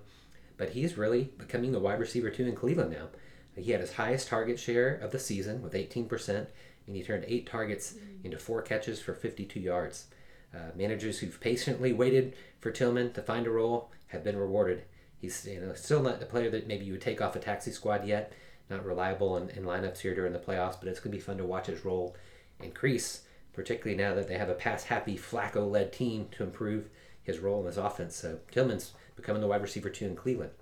But 0.57 0.71
he's 0.71 0.97
really 0.97 1.31
becoming 1.37 1.73
the 1.73 1.81
wide 1.81 1.99
receiver 1.99 2.31
two 2.31 2.47
in 2.47 2.55
Cleveland 2.55 2.93
now. 2.93 3.09
He 3.57 3.73
had 3.73 3.81
his 3.81 3.95
highest 3.95 4.29
target 4.29 4.59
share 4.59 4.97
of 4.97 5.13
the 5.13 5.19
season 5.19 5.63
with 5.63 5.75
18%, 5.75 6.47
and 6.87 6.97
he 6.97 7.03
turned 7.03 7.25
eight 7.27 7.47
targets 7.47 7.95
into 8.23 8.39
four 8.39 8.63
catches 8.63 9.01
for 9.01 9.15
52 9.15 9.61
yards. 9.61 10.07
Uh, 10.55 10.71
managers 10.77 11.19
who've 11.19 11.41
patiently 11.41 11.93
waited 11.93 12.35
for 12.61 12.71
Tillman 12.71 13.13
to 13.13 13.23
find 13.23 13.47
a 13.47 13.51
role 13.51 13.91
have 14.09 14.25
been 14.25 14.37
rewarded. 14.37 14.85
He's 15.21 15.47
you 15.47 15.61
know, 15.61 15.73
still 15.75 16.03
not 16.03 16.21
the 16.21 16.27
player 16.27 16.51
that 16.51 16.67
maybe 16.69 16.85
you 16.85 16.93
would 16.93 17.01
take 17.01 17.21
off 17.21 17.37
a 17.37 17.41
taxi 17.41 17.71
squad 17.71 18.07
yet, 18.07 18.33
not 18.71 18.85
reliable 18.85 19.37
in, 19.37 19.51
in 19.51 19.65
lineups 19.65 20.01
here 20.01 20.15
during 20.15 20.33
the 20.33 20.39
playoffs, 20.39 20.79
but 20.79 20.89
it's 20.89 21.01
going 21.01 21.13
to 21.13 21.19
be 21.19 21.23
fun 21.23 21.39
to 21.39 21.45
watch 21.45 21.67
his 21.67 21.85
role 21.85 22.17
increase, 22.61 23.23
particularly 23.53 24.01
now 24.01 24.15
that 24.15 24.29
they 24.29 24.39
have 24.39 24.49
a 24.49 24.55
pass 24.55 24.85
happy, 24.85 25.17
Flacco 25.17 25.69
led 25.69 25.93
team 25.93 26.29
to 26.33 26.43
improve 26.43 26.89
his 27.25 27.41
role 27.41 27.61
in 27.61 27.67
this 27.67 27.77
offense. 27.77 28.15
So 28.15 28.39
Tillman's 28.53 28.93
becoming 29.17 29.41
the 29.41 29.49
wide 29.49 29.63
receiver 29.63 29.91
two 29.91 30.07
in 30.07 30.15
Cleveland. 30.15 30.53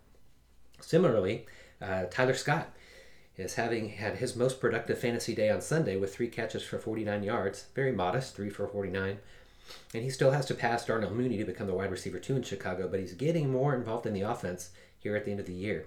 Similarly, 0.80 1.46
uh, 1.80 2.04
Tyler 2.10 2.34
Scott 2.34 2.70
is 3.36 3.54
having 3.54 3.90
had 3.90 4.16
his 4.16 4.36
most 4.36 4.60
productive 4.60 4.98
fantasy 4.98 5.34
day 5.34 5.50
on 5.50 5.60
Sunday 5.60 5.96
with 5.96 6.14
three 6.14 6.28
catches 6.28 6.62
for 6.62 6.78
49 6.78 7.22
yards, 7.22 7.66
very 7.74 7.92
modest, 7.92 8.34
three 8.34 8.50
for 8.50 8.66
49. 8.66 9.18
And 9.94 10.02
he 10.02 10.10
still 10.10 10.32
has 10.32 10.46
to 10.46 10.54
pass 10.54 10.84
Darnell 10.84 11.14
Mooney 11.14 11.38
to 11.38 11.44
become 11.44 11.66
the 11.66 11.74
wide 11.74 11.90
receiver 11.90 12.18
two 12.18 12.36
in 12.36 12.42
Chicago, 12.42 12.88
but 12.88 13.00
he's 13.00 13.14
getting 13.14 13.50
more 13.50 13.74
involved 13.74 14.06
in 14.06 14.12
the 14.12 14.22
offense 14.22 14.70
here 14.98 15.16
at 15.16 15.24
the 15.24 15.30
end 15.30 15.40
of 15.40 15.46
the 15.46 15.52
year. 15.52 15.86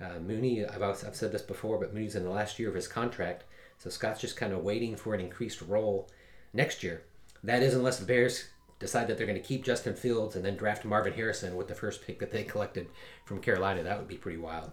Uh, 0.00 0.18
Mooney, 0.18 0.64
I've, 0.66 0.82
I've 0.82 1.14
said 1.14 1.30
this 1.30 1.42
before, 1.42 1.78
but 1.78 1.94
Mooney's 1.94 2.16
in 2.16 2.24
the 2.24 2.30
last 2.30 2.58
year 2.58 2.68
of 2.68 2.74
his 2.74 2.88
contract, 2.88 3.44
so 3.78 3.90
Scott's 3.90 4.20
just 4.20 4.36
kind 4.36 4.52
of 4.52 4.64
waiting 4.64 4.96
for 4.96 5.14
an 5.14 5.20
increased 5.20 5.62
role 5.62 6.08
next 6.52 6.82
year. 6.82 7.02
That 7.44 7.62
is, 7.62 7.74
unless 7.74 7.98
the 7.98 8.06
Bears 8.06 8.46
decide 8.82 9.06
that 9.06 9.16
they're 9.16 9.26
going 9.26 9.40
to 9.40 9.46
keep 9.46 9.64
Justin 9.64 9.94
Fields 9.94 10.36
and 10.36 10.44
then 10.44 10.56
draft 10.56 10.84
Marvin 10.84 11.14
Harrison 11.14 11.56
with 11.56 11.68
the 11.68 11.74
first 11.74 12.04
pick 12.04 12.18
that 12.18 12.30
they 12.30 12.44
collected 12.44 12.88
from 13.24 13.40
Carolina. 13.40 13.82
That 13.82 13.98
would 13.98 14.08
be 14.08 14.16
pretty 14.16 14.38
wild. 14.38 14.72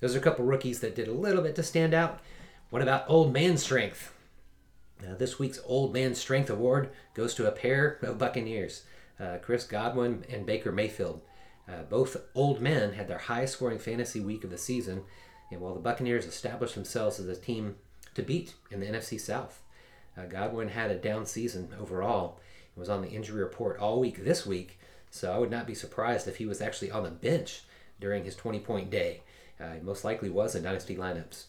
Those 0.00 0.14
are 0.14 0.18
a 0.18 0.22
couple 0.22 0.44
rookies 0.44 0.80
that 0.80 0.94
did 0.94 1.08
a 1.08 1.12
little 1.12 1.42
bit 1.42 1.56
to 1.56 1.62
stand 1.62 1.92
out. 1.92 2.20
What 2.70 2.82
about 2.82 3.04
old 3.08 3.32
man 3.32 3.58
strength? 3.58 4.12
Now, 5.02 5.14
this 5.14 5.38
week's 5.38 5.60
Old 5.66 5.92
Man 5.92 6.14
Strength 6.14 6.48
Award 6.48 6.90
goes 7.14 7.34
to 7.34 7.46
a 7.46 7.52
pair 7.52 7.98
of 8.02 8.18
Buccaneers, 8.18 8.84
uh, 9.20 9.36
Chris 9.42 9.64
Godwin 9.64 10.24
and 10.30 10.46
Baker 10.46 10.72
Mayfield. 10.72 11.20
Uh, 11.68 11.82
both 11.82 12.16
old 12.34 12.60
men 12.60 12.94
had 12.94 13.08
their 13.08 13.18
highest 13.18 13.54
scoring 13.54 13.78
fantasy 13.78 14.20
week 14.20 14.42
of 14.42 14.50
the 14.50 14.56
season, 14.56 15.02
and 15.50 15.60
while 15.60 15.74
the 15.74 15.80
Buccaneers 15.80 16.24
established 16.24 16.74
themselves 16.74 17.20
as 17.20 17.28
a 17.28 17.36
team 17.36 17.76
to 18.14 18.22
beat 18.22 18.54
in 18.70 18.80
the 18.80 18.86
NFC 18.86 19.20
South, 19.20 19.62
uh, 20.16 20.24
Godwin 20.26 20.68
had 20.68 20.90
a 20.90 20.96
down 20.96 21.26
season 21.26 21.74
overall 21.78 22.40
was 22.76 22.88
on 22.88 23.02
the 23.02 23.10
injury 23.10 23.42
report 23.42 23.78
all 23.78 24.00
week 24.00 24.24
this 24.24 24.46
week, 24.46 24.78
so 25.10 25.32
I 25.32 25.38
would 25.38 25.50
not 25.50 25.66
be 25.66 25.74
surprised 25.74 26.28
if 26.28 26.36
he 26.36 26.46
was 26.46 26.60
actually 26.60 26.90
on 26.90 27.04
the 27.04 27.10
bench 27.10 27.62
during 28.00 28.24
his 28.24 28.36
20 28.36 28.60
point 28.60 28.90
day. 28.90 29.22
Uh, 29.60 29.74
he 29.74 29.80
most 29.80 30.04
likely 30.04 30.28
was 30.28 30.54
in 30.54 30.62
dynasty 30.62 30.96
lineups. 30.96 31.44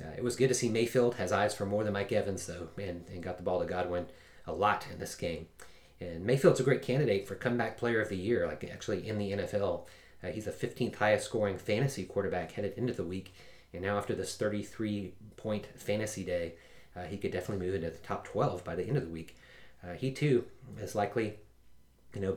Uh, 0.00 0.10
it 0.16 0.24
was 0.24 0.36
good 0.36 0.48
to 0.48 0.54
see 0.54 0.68
Mayfield 0.68 1.14
has 1.14 1.32
eyes 1.32 1.54
for 1.54 1.64
more 1.64 1.84
than 1.84 1.92
Mike 1.92 2.12
Evans, 2.12 2.46
though, 2.46 2.68
and, 2.76 3.04
and 3.12 3.22
got 3.22 3.36
the 3.36 3.42
ball 3.42 3.60
to 3.60 3.66
Godwin 3.66 4.06
a 4.46 4.52
lot 4.52 4.86
in 4.92 4.98
this 4.98 5.14
game. 5.14 5.46
And 6.00 6.24
Mayfield's 6.24 6.60
a 6.60 6.64
great 6.64 6.82
candidate 6.82 7.26
for 7.26 7.34
comeback 7.34 7.78
player 7.78 8.00
of 8.00 8.08
the 8.08 8.16
year, 8.16 8.46
like 8.46 8.64
actually 8.64 9.08
in 9.08 9.18
the 9.18 9.32
NFL. 9.32 9.84
Uh, 10.22 10.28
he's 10.28 10.44
the 10.44 10.50
15th 10.50 10.96
highest 10.96 11.24
scoring 11.26 11.56
fantasy 11.56 12.04
quarterback 12.04 12.52
headed 12.52 12.74
into 12.76 12.92
the 12.92 13.04
week. 13.04 13.32
And 13.72 13.82
now, 13.82 13.96
after 13.96 14.14
this 14.14 14.36
33 14.36 15.14
point 15.36 15.66
fantasy 15.76 16.24
day, 16.24 16.54
uh, 16.94 17.04
he 17.04 17.16
could 17.16 17.30
definitely 17.30 17.64
move 17.64 17.74
into 17.74 17.90
the 17.90 17.98
top 17.98 18.24
12 18.24 18.64
by 18.64 18.74
the 18.74 18.86
end 18.86 18.96
of 18.96 19.04
the 19.04 19.10
week. 19.10 19.36
Uh, 19.86 19.94
he 19.94 20.10
too 20.10 20.44
is 20.80 20.94
likely, 20.94 21.38
you 22.14 22.20
know, 22.20 22.36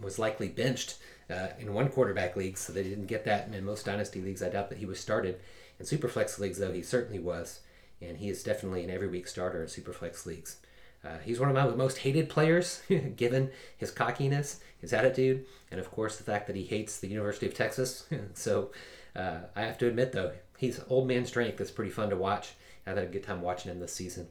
was 0.00 0.18
likely 0.18 0.48
benched 0.48 0.98
uh, 1.30 1.48
in 1.58 1.74
one 1.74 1.88
quarterback 1.88 2.36
league, 2.36 2.56
so 2.56 2.72
they 2.72 2.82
didn't 2.82 3.06
get 3.06 3.24
that. 3.24 3.46
And 3.46 3.54
in 3.54 3.64
most 3.64 3.86
dynasty 3.86 4.20
leagues, 4.20 4.42
I 4.42 4.50
doubt 4.50 4.68
that 4.68 4.78
he 4.78 4.86
was 4.86 5.00
started. 5.00 5.40
In 5.78 5.86
Superflex 5.86 6.38
leagues, 6.38 6.58
though, 6.58 6.72
he 6.72 6.82
certainly 6.82 7.18
was, 7.18 7.60
and 8.00 8.18
he 8.18 8.28
is 8.28 8.42
definitely 8.42 8.84
an 8.84 8.90
every 8.90 9.08
week 9.08 9.26
starter 9.26 9.62
in 9.62 9.68
Superflex 9.68 10.26
leagues. 10.26 10.58
Uh, 11.04 11.18
he's 11.24 11.40
one 11.40 11.48
of 11.48 11.54
my 11.54 11.66
most 11.74 11.98
hated 11.98 12.28
players, 12.28 12.82
given 13.16 13.50
his 13.76 13.90
cockiness, 13.90 14.60
his 14.78 14.92
attitude, 14.92 15.44
and 15.70 15.80
of 15.80 15.90
course 15.90 16.16
the 16.16 16.24
fact 16.24 16.46
that 16.46 16.54
he 16.54 16.62
hates 16.62 17.00
the 17.00 17.08
University 17.08 17.46
of 17.46 17.54
Texas. 17.54 18.06
so 18.34 18.70
uh, 19.16 19.38
I 19.56 19.62
have 19.62 19.78
to 19.78 19.88
admit, 19.88 20.12
though, 20.12 20.32
he's 20.58 20.80
old 20.88 21.08
man 21.08 21.24
strength. 21.24 21.60
It's 21.60 21.70
pretty 21.70 21.90
fun 21.90 22.10
to 22.10 22.16
watch. 22.16 22.52
I've 22.86 22.96
had 22.96 23.06
a 23.06 23.10
good 23.10 23.24
time 23.24 23.42
watching 23.42 23.70
him 23.72 23.80
this 23.80 23.92
season. 23.92 24.28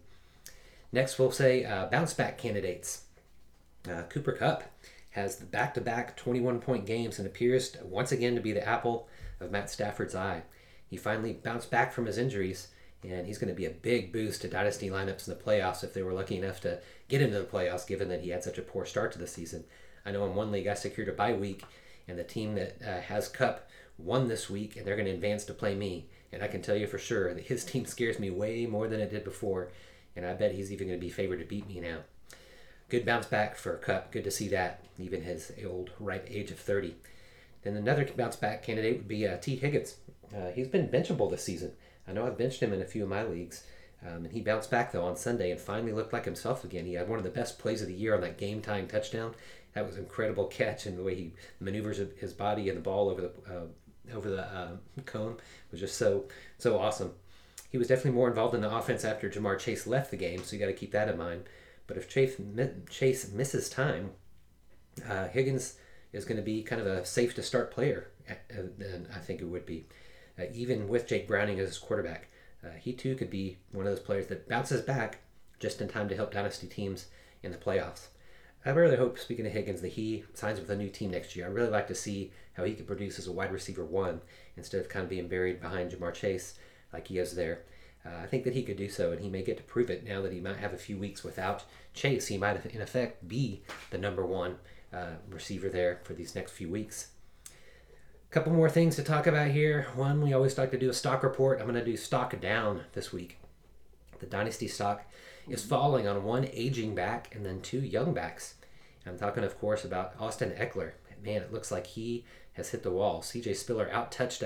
Next, 0.91 1.17
we'll 1.17 1.31
say 1.31 1.63
uh, 1.63 1.85
bounce 1.87 2.13
back 2.13 2.37
candidates. 2.37 3.03
Uh, 3.89 4.03
Cooper 4.03 4.33
Kupp 4.33 4.63
has 5.11 5.37
the 5.37 5.45
back 5.45 5.73
to 5.73 5.81
back 5.81 6.15
21 6.17 6.59
point 6.59 6.85
games 6.85 7.17
and 7.17 7.27
appears 7.27 7.75
once 7.83 8.11
again 8.11 8.35
to 8.35 8.41
be 8.41 8.51
the 8.51 8.67
apple 8.67 9.07
of 9.39 9.51
Matt 9.51 9.69
Stafford's 9.69 10.15
eye. 10.15 10.43
He 10.87 10.97
finally 10.97 11.33
bounced 11.33 11.71
back 11.71 11.93
from 11.93 12.05
his 12.05 12.17
injuries, 12.17 12.67
and 13.03 13.25
he's 13.25 13.37
going 13.37 13.49
to 13.49 13.57
be 13.57 13.65
a 13.65 13.71
big 13.71 14.11
boost 14.11 14.41
to 14.41 14.47
dynasty 14.47 14.89
lineups 14.89 15.27
in 15.27 15.33
the 15.33 15.39
playoffs 15.41 15.83
if 15.83 15.93
they 15.93 16.03
were 16.03 16.13
lucky 16.13 16.37
enough 16.37 16.59
to 16.61 16.79
get 17.07 17.21
into 17.21 17.39
the 17.39 17.45
playoffs, 17.45 17.87
given 17.87 18.09
that 18.09 18.21
he 18.21 18.29
had 18.29 18.43
such 18.43 18.57
a 18.57 18.61
poor 18.61 18.85
start 18.85 19.11
to 19.13 19.19
the 19.19 19.27
season. 19.27 19.63
I 20.05 20.11
know 20.11 20.25
in 20.25 20.35
one 20.35 20.51
league 20.51 20.67
I 20.67 20.73
secured 20.73 21.09
a 21.09 21.13
bye 21.13 21.33
week, 21.33 21.63
and 22.07 22.17
the 22.19 22.23
team 22.23 22.55
that 22.55 22.81
uh, 22.85 23.01
has 23.01 23.29
Kupp 23.29 23.69
won 23.97 24.27
this 24.27 24.49
week, 24.49 24.75
and 24.75 24.85
they're 24.85 24.95
going 24.95 25.07
to 25.07 25.13
advance 25.13 25.45
to 25.45 25.53
play 25.53 25.75
me. 25.75 26.07
And 26.33 26.43
I 26.43 26.47
can 26.47 26.61
tell 26.61 26.75
you 26.75 26.87
for 26.87 26.97
sure 26.97 27.33
that 27.33 27.45
his 27.45 27.65
team 27.65 27.85
scares 27.85 28.19
me 28.19 28.29
way 28.29 28.65
more 28.65 28.87
than 28.87 28.99
it 28.99 29.11
did 29.11 29.23
before, 29.23 29.71
and 30.15 30.25
I 30.25 30.33
bet 30.33 30.53
he's 30.53 30.71
even 30.71 30.87
going 30.87 30.99
to 30.99 31.05
be 31.05 31.11
favored 31.11 31.39
to 31.39 31.45
beat 31.45 31.67
me 31.67 31.79
now. 31.79 31.99
Good 32.89 33.05
bounce 33.05 33.25
back 33.25 33.55
for 33.55 33.77
Kupp. 33.77 34.11
Good 34.11 34.25
to 34.25 34.31
see 34.31 34.49
that, 34.49 34.83
even 34.99 35.21
his 35.21 35.51
old 35.65 35.91
ripe 35.99 36.27
age 36.29 36.51
of 36.51 36.59
30. 36.59 36.95
Then 37.63 37.77
another 37.77 38.05
bounce 38.17 38.35
back 38.35 38.63
candidate 38.63 38.97
would 38.97 39.07
be 39.07 39.27
uh, 39.27 39.37
Tee 39.37 39.55
Higgins. 39.55 39.95
Uh, 40.35 40.49
he's 40.51 40.67
been 40.67 40.89
benchable 40.89 41.29
this 41.29 41.43
season. 41.43 41.71
I 42.07 42.13
know 42.13 42.25
I've 42.25 42.37
benched 42.37 42.61
him 42.61 42.73
in 42.73 42.81
a 42.81 42.85
few 42.85 43.03
of 43.03 43.09
my 43.09 43.23
leagues. 43.23 43.63
Um, 44.05 44.25
and 44.25 44.31
he 44.31 44.41
bounced 44.41 44.71
back 44.71 44.91
though 44.91 45.05
on 45.05 45.15
Sunday 45.15 45.51
and 45.51 45.59
finally 45.59 45.93
looked 45.93 46.13
like 46.13 46.25
himself 46.25 46.63
again. 46.63 46.85
He 46.85 46.93
had 46.93 47.07
one 47.07 47.19
of 47.19 47.23
the 47.23 47.29
best 47.29 47.59
plays 47.59 47.81
of 47.81 47.87
the 47.87 47.93
year 47.93 48.15
on 48.15 48.21
that 48.21 48.37
game 48.37 48.61
tying 48.61 48.87
touchdown. 48.87 49.35
That 49.73 49.85
was 49.85 49.97
incredible 49.97 50.45
catch 50.47 50.85
and 50.85 50.97
the 50.97 51.03
way 51.03 51.15
he 51.15 51.33
maneuvers 51.59 52.01
his 52.19 52.33
body 52.33 52.67
and 52.67 52.77
the 52.77 52.81
ball 52.81 53.09
over 53.09 53.21
the 53.21 53.31
uh, 53.47 54.15
over 54.15 54.29
the 54.29 54.43
uh, 54.43 54.71
cone 55.05 55.37
was 55.71 55.79
just 55.79 55.97
so 55.97 56.25
so 56.57 56.79
awesome. 56.79 57.13
He 57.71 57.77
was 57.77 57.87
definitely 57.87 58.11
more 58.11 58.27
involved 58.27 58.53
in 58.53 58.61
the 58.61 58.75
offense 58.75 59.05
after 59.05 59.29
Ja'Marr 59.29 59.57
Chase 59.57 59.87
left 59.87 60.11
the 60.11 60.17
game, 60.17 60.43
so 60.43 60.53
you 60.53 60.59
got 60.59 60.67
to 60.67 60.73
keep 60.73 60.91
that 60.91 61.07
in 61.07 61.17
mind. 61.17 61.43
But 61.87 61.95
if 61.97 62.09
Chase, 62.09 62.35
Chase 62.89 63.31
misses 63.31 63.69
time, 63.69 64.11
uh, 65.09 65.29
Higgins 65.29 65.75
is 66.11 66.25
going 66.25 66.35
to 66.35 66.43
be 66.43 66.63
kind 66.63 66.81
of 66.81 66.87
a 66.87 67.05
safe 67.05 67.33
to 67.35 67.41
start 67.41 67.71
player, 67.71 68.11
and 68.49 69.07
I 69.15 69.19
think 69.19 69.41
it 69.41 69.45
would 69.45 69.65
be 69.65 69.85
uh, 70.37 70.43
even 70.53 70.89
with 70.89 71.07
Jake 71.07 71.27
Browning 71.27 71.59
as 71.59 71.69
his 71.69 71.77
quarterback. 71.77 72.27
Uh, 72.63 72.71
he 72.77 72.93
too 72.93 73.15
could 73.15 73.29
be 73.29 73.57
one 73.71 73.87
of 73.87 73.91
those 73.91 74.03
players 74.03 74.27
that 74.27 74.49
bounces 74.49 74.81
back 74.81 75.19
just 75.59 75.81
in 75.81 75.87
time 75.87 76.09
to 76.09 76.15
help 76.15 76.31
dynasty 76.31 76.67
teams 76.67 77.07
in 77.41 77.51
the 77.51 77.57
playoffs. 77.57 78.07
I 78.65 78.69
really 78.71 78.97
hope, 78.97 79.17
speaking 79.17 79.47
of 79.47 79.53
Higgins, 79.53 79.81
that 79.81 79.93
he 79.93 80.23
signs 80.33 80.59
with 80.59 80.69
a 80.69 80.75
new 80.75 80.89
team 80.89 81.11
next 81.11 81.35
year. 81.35 81.45
I 81.45 81.49
really 81.49 81.71
like 81.71 81.87
to 81.87 81.95
see 81.95 82.31
how 82.53 82.63
he 82.63 82.73
could 82.73 82.85
produce 82.85 83.17
as 83.17 83.27
a 83.27 83.31
wide 83.31 83.51
receiver 83.51 83.83
one 83.83 84.21
instead 84.55 84.81
of 84.81 84.89
kind 84.89 85.03
of 85.03 85.09
being 85.09 85.27
buried 85.27 85.61
behind 85.61 85.91
Ja'Marr 85.91 86.13
Chase 86.13 86.55
like 86.93 87.07
he 87.07 87.17
is 87.17 87.35
there. 87.35 87.63
Uh, 88.05 88.23
I 88.23 88.25
think 88.25 88.43
that 88.45 88.53
he 88.53 88.63
could 88.63 88.77
do 88.77 88.89
so, 88.89 89.11
and 89.11 89.21
he 89.21 89.29
may 89.29 89.43
get 89.43 89.57
to 89.57 89.63
prove 89.63 89.89
it 89.89 90.03
now 90.03 90.21
that 90.21 90.33
he 90.33 90.39
might 90.39 90.57
have 90.57 90.73
a 90.73 90.77
few 90.77 90.97
weeks 90.97 91.23
without 91.23 91.65
Chase. 91.93 92.27
He 92.27 92.37
might, 92.37 92.65
in 92.65 92.81
effect, 92.81 93.27
be 93.27 93.61
the 93.91 93.97
number 93.99 94.25
one 94.25 94.57
uh, 94.93 95.15
receiver 95.29 95.69
there 95.69 95.99
for 96.03 96.13
these 96.13 96.35
next 96.35 96.51
few 96.51 96.69
weeks 96.69 97.09
A 98.29 98.33
couple 98.33 98.53
more 98.53 98.69
things 98.69 98.95
to 98.95 99.03
talk 99.03 99.27
about 99.27 99.51
here. 99.51 99.87
One, 99.95 100.21
we 100.21 100.33
always 100.33 100.57
like 100.57 100.71
to 100.71 100.79
do 100.79 100.89
a 100.89 100.93
stock 100.93 101.23
report. 101.23 101.59
I'm 101.59 101.67
going 101.67 101.79
to 101.79 101.85
do 101.85 101.97
stock 101.97 102.39
down 102.39 102.81
this 102.93 103.11
week. 103.11 103.37
The 104.19 104.25
Dynasty 104.25 104.67
stock 104.67 105.03
is 105.49 105.63
falling 105.63 106.07
on 106.07 106.23
one 106.23 106.47
aging 106.53 106.95
back 106.95 107.33
and 107.35 107.45
then 107.45 107.61
two 107.61 107.79
young 107.79 108.13
backs. 108.13 108.55
I'm 109.05 109.17
talking, 109.17 109.43
of 109.43 109.59
course, 109.59 109.83
about 109.83 110.13
Austin 110.19 110.51
Ekeler. 110.51 110.91
Man, 111.23 111.41
it 111.41 111.51
looks 111.53 111.71
like 111.71 111.87
he 111.87 112.25
has 112.53 112.69
hit 112.69 112.83
the 112.83 112.91
wall. 112.91 113.21
CJ 113.21 113.55
Spiller 113.55 113.89
outtouched 113.91 114.41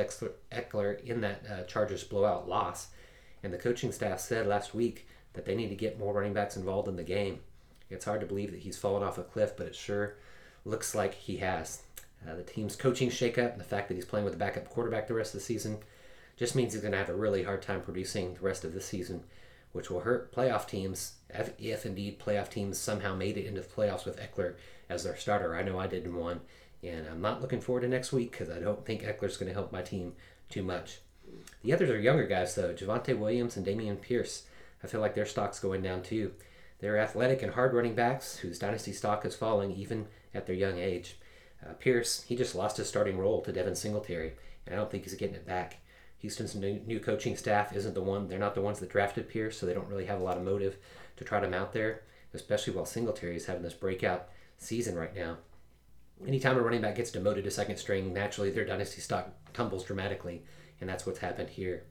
Ekeler 0.51 1.03
in 1.03 1.21
that 1.21 1.41
uh, 1.49 1.63
Chargers 1.63 2.03
blowout 2.03 2.47
loss. 2.47 2.87
And 3.43 3.53
the 3.53 3.57
coaching 3.57 3.91
staff 3.91 4.19
said 4.19 4.47
last 4.47 4.73
week 4.73 5.07
that 5.33 5.45
they 5.45 5.55
need 5.55 5.69
to 5.69 5.75
get 5.75 5.99
more 5.99 6.13
running 6.13 6.33
backs 6.33 6.57
involved 6.57 6.87
in 6.87 6.95
the 6.95 7.03
game. 7.03 7.39
It's 7.89 8.05
hard 8.05 8.21
to 8.21 8.27
believe 8.27 8.51
that 8.51 8.61
he's 8.61 8.77
fallen 8.77 9.03
off 9.03 9.17
a 9.17 9.23
cliff, 9.23 9.55
but 9.55 9.67
it 9.67 9.75
sure 9.75 10.15
looks 10.63 10.95
like 10.95 11.13
he 11.13 11.37
has. 11.37 11.83
Uh, 12.27 12.35
the 12.35 12.43
team's 12.43 12.75
coaching 12.75 13.09
shakeup 13.09 13.51
and 13.51 13.59
the 13.59 13.65
fact 13.65 13.87
that 13.87 13.95
he's 13.95 14.05
playing 14.05 14.25
with 14.25 14.33
a 14.33 14.37
backup 14.37 14.69
quarterback 14.69 15.07
the 15.07 15.13
rest 15.13 15.33
of 15.33 15.39
the 15.39 15.45
season 15.45 15.77
just 16.37 16.55
means 16.55 16.73
he's 16.73 16.81
going 16.81 16.91
to 16.91 16.97
have 16.97 17.09
a 17.09 17.15
really 17.15 17.43
hard 17.43 17.61
time 17.61 17.81
producing 17.81 18.33
the 18.33 18.39
rest 18.41 18.65
of 18.65 18.73
the 18.73 18.81
season, 18.81 19.23
which 19.71 19.89
will 19.89 20.01
hurt 20.01 20.33
playoff 20.33 20.67
teams 20.67 21.13
if, 21.29 21.53
if 21.59 21.85
indeed 21.85 22.19
playoff 22.19 22.49
teams 22.49 22.77
somehow 22.77 23.15
made 23.15 23.37
it 23.37 23.45
into 23.45 23.61
the 23.61 23.67
playoffs 23.67 24.05
with 24.05 24.19
Ekeler 24.19 24.55
as 24.89 25.03
their 25.03 25.15
starter. 25.15 25.55
I 25.55 25.63
know 25.63 25.79
I 25.79 25.87
did 25.87 26.05
in 26.05 26.15
one, 26.15 26.41
and 26.83 27.07
I'm 27.07 27.21
not 27.21 27.41
looking 27.41 27.61
forward 27.61 27.81
to 27.81 27.87
next 27.87 28.11
week 28.11 28.31
because 28.31 28.49
I 28.49 28.59
don't 28.59 28.85
think 28.85 29.03
Ekeler's 29.03 29.37
going 29.37 29.47
to 29.47 29.53
help 29.53 29.71
my 29.71 29.81
team 29.81 30.13
too 30.49 30.63
much. 30.63 30.99
The 31.63 31.73
others 31.73 31.89
are 31.89 31.99
younger 31.99 32.27
guys 32.27 32.55
though, 32.55 32.73
Javonte 32.73 33.17
Williams 33.17 33.57
and 33.57 33.65
Dameon 33.65 34.01
Pierce. 34.01 34.43
I 34.83 34.87
feel 34.87 35.01
like 35.01 35.15
their 35.15 35.25
stock's 35.25 35.59
going 35.59 35.81
down 35.81 36.03
too. 36.03 36.33
They're 36.79 36.99
athletic 36.99 37.41
and 37.41 37.53
hard 37.53 37.73
running 37.73 37.95
backs 37.95 38.37
whose 38.37 38.59
dynasty 38.59 38.93
stock 38.93 39.25
is 39.25 39.35
falling 39.35 39.71
even 39.71 40.07
at 40.33 40.45
their 40.45 40.55
young 40.55 40.77
age. 40.77 41.17
Uh, 41.65 41.73
Pierce, 41.73 42.23
he 42.23 42.35
just 42.35 42.53
lost 42.53 42.77
his 42.77 42.87
starting 42.87 43.17
role 43.17 43.41
to 43.41 43.51
Devin 43.51 43.75
Singletary, 43.75 44.33
and 44.65 44.75
I 44.75 44.77
don't 44.77 44.91
think 44.91 45.03
he's 45.03 45.15
getting 45.15 45.35
it 45.35 45.47
back. 45.47 45.77
Houston's 46.19 46.55
new, 46.55 46.79
new 46.85 46.99
coaching 46.99 47.35
staff 47.35 47.75
isn't 47.75 47.93
the 47.93 48.01
one, 48.01 48.27
they're 48.27 48.37
not 48.37 48.55
the 48.55 48.61
ones 48.61 48.79
that 48.79 48.89
drafted 48.89 49.29
Pierce, 49.29 49.57
so 49.57 49.65
they 49.65 49.73
don't 49.73 49.87
really 49.87 50.05
have 50.05 50.19
a 50.19 50.23
lot 50.23 50.37
of 50.37 50.43
motive 50.43 50.77
to 51.17 51.23
trot 51.23 51.43
him 51.43 51.53
out 51.53 51.73
there, 51.73 52.01
especially 52.33 52.73
while 52.73 52.85
Singletary 52.85 53.35
is 53.35 53.45
having 53.45 53.63
this 53.63 53.73
breakout 53.73 54.27
season 54.57 54.95
right 54.95 55.15
now. 55.15 55.37
Anytime 56.25 56.57
a 56.57 56.61
running 56.61 56.81
back 56.81 56.95
gets 56.95 57.11
demoted 57.11 57.43
to 57.43 57.51
second 57.51 57.77
string, 57.77 58.13
naturally 58.13 58.49
their 58.49 58.65
dynasty 58.65 59.01
stock 59.01 59.29
tumbles 59.53 59.83
dramatically, 59.83 60.43
and 60.79 60.89
that's 60.89 61.05
what's 61.05 61.19
happened 61.19 61.49
here. 61.49 61.83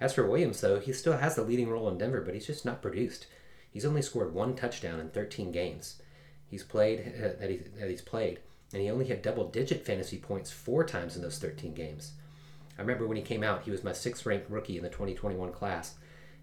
As 0.00 0.14
for 0.14 0.26
Williams, 0.26 0.60
though, 0.60 0.80
he 0.80 0.92
still 0.92 1.16
has 1.16 1.34
the 1.34 1.42
leading 1.42 1.68
role 1.68 1.88
in 1.88 1.98
Denver, 1.98 2.20
but 2.20 2.34
he's 2.34 2.46
just 2.46 2.64
not 2.64 2.82
produced. 2.82 3.26
He's 3.70 3.84
only 3.84 4.02
scored 4.02 4.34
one 4.34 4.54
touchdown 4.54 5.00
in 5.00 5.10
13 5.10 5.52
games. 5.52 6.02
He's 6.46 6.62
played 6.62 7.00
uh, 7.00 7.40
that, 7.40 7.50
he, 7.50 7.56
that 7.78 7.88
he's 7.88 8.02
played, 8.02 8.40
and 8.72 8.82
he 8.82 8.90
only 8.90 9.06
had 9.06 9.22
double-digit 9.22 9.84
fantasy 9.84 10.18
points 10.18 10.50
four 10.50 10.84
times 10.84 11.16
in 11.16 11.22
those 11.22 11.38
13 11.38 11.74
games. 11.74 12.12
I 12.78 12.80
remember 12.80 13.06
when 13.06 13.16
he 13.16 13.22
came 13.22 13.42
out, 13.42 13.64
he 13.64 13.70
was 13.70 13.84
my 13.84 13.92
sixth-ranked 13.92 14.50
rookie 14.50 14.76
in 14.76 14.82
the 14.82 14.88
2021 14.88 15.52
class, 15.52 15.94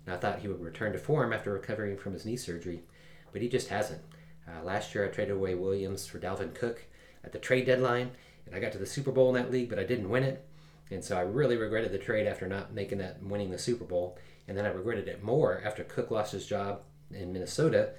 and 0.06 0.14
I 0.14 0.18
thought 0.18 0.40
he 0.40 0.48
would 0.48 0.62
return 0.62 0.94
to 0.94 1.00
form 1.00 1.34
after 1.34 1.52
recovering 1.52 1.98
from 1.98 2.14
his 2.14 2.26
knee 2.26 2.38
surgery, 2.38 2.84
but 3.32 3.42
he 3.42 3.50
just 3.50 3.70
hasn't. 3.70 4.02
Uh, 4.48 4.64
last 4.64 4.94
year, 4.94 5.06
I 5.06 5.10
traded 5.10 5.36
away 5.36 5.56
Williams 5.56 6.06
for 6.08 6.20
Dalvin 6.20 6.54
Cook 6.54 6.86
at 7.24 7.32
the 7.32 7.40
trade 7.40 7.66
deadline, 7.66 8.12
and 8.46 8.56
I 8.56 8.60
got 8.60 8.72
to 8.74 8.78
the 8.78 8.86
Super 8.86 9.12
Bowl 9.12 9.36
in 9.36 9.42
that 9.42 9.52
league, 9.52 9.70
but 9.70 9.80
I 9.80 9.84
didn't 9.84 10.10
win 10.10 10.24
it. 10.24 10.46
And 10.90 11.04
so 11.04 11.18
I 11.18 11.22
really 11.22 11.58
regretted 11.58 11.92
the 11.92 11.98
trade 11.98 12.28
after 12.28 12.48
not 12.48 12.74
making 12.74 13.00
that 13.00 13.22
winning 13.22 13.52
the 13.52 13.58
Super 13.58 13.84
Bowl. 13.84 14.18
And 14.48 14.58
then 14.58 14.66
I 14.66 14.70
regretted 14.70 15.08
it 15.08 15.24
more 15.24 15.62
after 15.66 15.84
Cook 15.84 16.12
lost 16.12 16.32
his 16.32 16.46
job 16.46 16.82
in 17.12 17.34
Minnesota. 17.34 17.90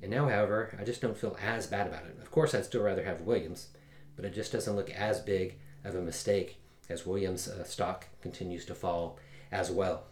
And 0.00 0.10
now, 0.10 0.28
however, 0.28 0.76
I 0.80 0.84
just 0.84 1.00
don't 1.00 1.18
feel 1.18 1.36
as 1.42 1.66
bad 1.66 1.88
about 1.88 2.04
it. 2.04 2.18
Of 2.22 2.30
course, 2.30 2.54
I'd 2.54 2.64
still 2.64 2.82
rather 2.82 3.04
have 3.04 3.22
Williams, 3.22 3.68
but 4.14 4.24
it 4.24 4.34
just 4.34 4.52
doesn't 4.52 4.76
look 4.76 4.90
as 4.90 5.20
big 5.20 5.58
of 5.84 5.96
a 5.96 6.00
mistake 6.00 6.60
as 6.88 7.06
Williams' 7.06 7.48
uh, 7.48 7.64
stock 7.64 8.06
continues 8.22 8.64
to 8.66 8.74
fall 8.74 9.18
as 9.50 9.70
well. 9.70 10.04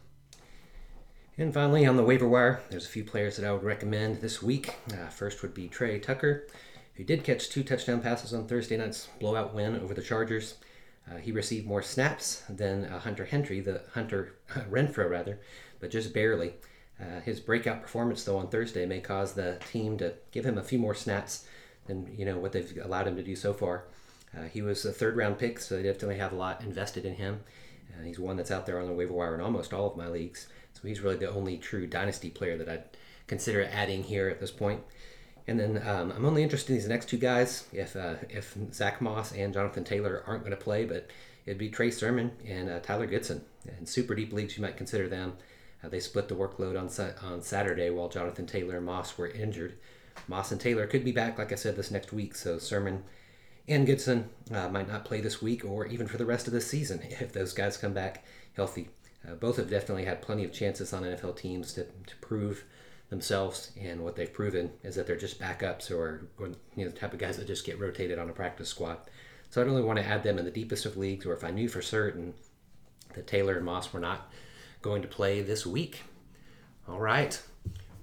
And 1.37 1.52
finally, 1.52 1.85
on 1.85 1.97
the 1.97 2.04
waiver 2.04 2.28
wire, 2.28 2.61
there's 2.71 2.87
a 2.87 2.90
few 2.90 3.04
players 3.04 3.37
that 3.37 3.47
I 3.47 3.52
would 3.52 3.64
recommend 3.64 4.21
this 4.21 4.42
week. 4.42 4.75
Uh, 4.92 5.09
first 5.09 5.42
would 5.42 5.54
be 5.54 5.68
Tre 5.68 5.99
Tucker, 5.99 6.47
who 6.94 7.04
did 7.04 7.24
catch 7.24 7.48
two 7.48 7.62
touchdown 7.62 8.00
passes 8.00 8.32
on 8.32 8.46
Thursday 8.46 8.76
night's 8.76 9.08
blowout 9.18 9.54
win 9.54 9.76
over 9.80 9.94
the 9.94 10.02
Chargers. 10.02 10.54
Uh, 11.10 11.18
he 11.18 11.32
received 11.32 11.66
more 11.66 11.82
snaps 11.82 12.42
than 12.48 12.86
uh, 12.86 12.98
Hunter 13.00 13.24
Henry, 13.24 13.60
the 13.60 13.82
Hunter 13.92 14.36
Renfrow 14.70 15.10
rather, 15.10 15.40
but 15.80 15.90
just 15.90 16.14
barely. 16.14 16.54
Uh, 17.00 17.20
his 17.20 17.40
breakout 17.40 17.82
performance 17.82 18.22
though 18.24 18.38
on 18.38 18.48
Thursday 18.48 18.86
may 18.86 19.00
cause 19.00 19.34
the 19.34 19.58
team 19.72 19.98
to 19.98 20.14
give 20.30 20.46
him 20.46 20.56
a 20.56 20.62
few 20.62 20.78
more 20.78 20.94
snaps 20.94 21.46
than 21.86 22.08
you 22.16 22.24
know 22.24 22.38
what 22.38 22.52
they've 22.52 22.78
allowed 22.82 23.08
him 23.08 23.16
to 23.16 23.22
do 23.22 23.36
so 23.36 23.52
far. 23.52 23.84
Uh, 24.36 24.44
he 24.44 24.62
was 24.62 24.84
a 24.84 24.92
third 24.92 25.16
round 25.16 25.38
pick, 25.38 25.58
so 25.58 25.76
they 25.76 25.82
definitely 25.82 26.18
have 26.18 26.32
a 26.32 26.36
lot 26.36 26.62
invested 26.62 27.04
in 27.04 27.14
him. 27.14 27.40
Uh, 27.90 28.04
he's 28.04 28.18
one 28.18 28.36
that's 28.36 28.50
out 28.50 28.66
there 28.66 28.80
on 28.80 28.86
the 28.86 28.92
waiver 28.92 29.12
wire 29.12 29.34
in 29.34 29.40
almost 29.40 29.72
all 29.72 29.90
of 29.90 29.96
my 29.96 30.08
leagues, 30.08 30.48
so 30.72 30.86
he's 30.86 31.00
really 31.00 31.16
the 31.16 31.30
only 31.30 31.56
true 31.56 31.86
dynasty 31.86 32.30
player 32.30 32.56
that 32.56 32.68
I'd 32.68 32.84
consider 33.26 33.68
adding 33.72 34.02
here 34.04 34.28
at 34.28 34.40
this 34.40 34.50
point. 34.50 34.80
And 35.46 35.60
then 35.60 35.86
um, 35.86 36.12
I'm 36.12 36.24
only 36.24 36.42
interested 36.42 36.72
in 36.72 36.78
these 36.78 36.88
next 36.88 37.08
two 37.08 37.18
guys. 37.18 37.66
If 37.72 37.96
uh, 37.96 38.14
if 38.30 38.56
Zach 38.72 39.00
Moss 39.00 39.32
and 39.32 39.52
Jonathan 39.52 39.84
Taylor 39.84 40.22
aren't 40.26 40.42
going 40.42 40.56
to 40.56 40.62
play, 40.62 40.84
but 40.84 41.10
it'd 41.44 41.58
be 41.58 41.68
Trey 41.68 41.90
Sermon 41.90 42.32
and 42.46 42.70
uh, 42.70 42.80
Tyler 42.80 43.06
Goodson. 43.06 43.44
In 43.78 43.86
super 43.86 44.14
deep 44.14 44.32
leagues, 44.32 44.56
you 44.56 44.62
might 44.62 44.76
consider 44.76 45.08
them. 45.08 45.34
Uh, 45.82 45.88
they 45.88 46.00
split 46.00 46.28
the 46.28 46.34
workload 46.34 46.80
on 46.80 46.88
sa- 46.88 47.12
on 47.22 47.42
Saturday 47.42 47.90
while 47.90 48.08
Jonathan 48.08 48.46
Taylor 48.46 48.76
and 48.78 48.86
Moss 48.86 49.18
were 49.18 49.28
injured. 49.28 49.74
Moss 50.28 50.52
and 50.52 50.60
Taylor 50.60 50.86
could 50.86 51.04
be 51.04 51.12
back, 51.12 51.38
like 51.38 51.52
I 51.52 51.56
said, 51.56 51.76
this 51.76 51.90
next 51.90 52.12
week. 52.12 52.34
So 52.34 52.58
Sermon 52.58 53.04
and 53.68 53.86
Goodson 53.86 54.30
uh, 54.52 54.68
might 54.68 54.88
not 54.88 55.04
play 55.04 55.20
this 55.20 55.42
week 55.42 55.64
or 55.64 55.86
even 55.86 56.06
for 56.06 56.18
the 56.18 56.26
rest 56.26 56.46
of 56.46 56.52
the 56.52 56.60
season 56.60 57.00
if 57.02 57.32
those 57.32 57.52
guys 57.52 57.76
come 57.76 57.92
back 57.92 58.24
healthy. 58.54 58.88
Uh, 59.26 59.35
both 59.35 59.57
have 59.57 59.70
definitely 59.70 60.04
had 60.04 60.22
plenty 60.22 60.44
of 60.44 60.52
chances 60.52 60.92
on 60.92 61.02
NFL 61.02 61.37
teams 61.37 61.72
to, 61.74 61.85
to 61.85 62.16
prove 62.20 62.64
themselves, 63.14 63.70
and 63.81 64.03
what 64.03 64.16
they've 64.16 64.33
proven 64.33 64.72
is 64.83 64.96
that 64.96 65.07
they're 65.07 65.16
just 65.16 65.40
backups 65.40 65.90
or, 65.90 66.27
you 66.40 66.85
know 66.85 66.90
the 66.90 66.98
type 66.98 67.12
of 67.12 67.20
guys 67.20 67.37
that 67.37 67.46
just 67.46 67.64
get 67.64 67.79
rotated 67.79 68.18
on 68.18 68.29
a 68.29 68.33
practice 68.33 68.68
squad. 68.68 68.98
So 69.50 69.61
I 69.61 69.64
don't 69.64 69.74
really 69.74 69.87
want 69.87 70.00
to 70.00 70.05
add 70.05 70.24
them 70.24 70.37
in 70.37 70.44
the 70.44 70.50
deepest 70.50 70.85
of 70.85 70.96
leagues, 70.96 71.24
or 71.24 71.33
if 71.33 71.44
I 71.44 71.53
knew 71.53 71.68
for 71.68 71.81
certain 71.81 72.35
that 73.14 73.29
Taylor 73.29 73.57
and 73.57 73.64
Moss 73.64 73.92
were 73.92 74.00
not 74.00 74.33
going 74.83 75.00
to 75.03 75.09
play 75.09 75.42
this 75.42 75.64
week. 75.64 76.03
All 76.88 76.98
right, 76.98 77.40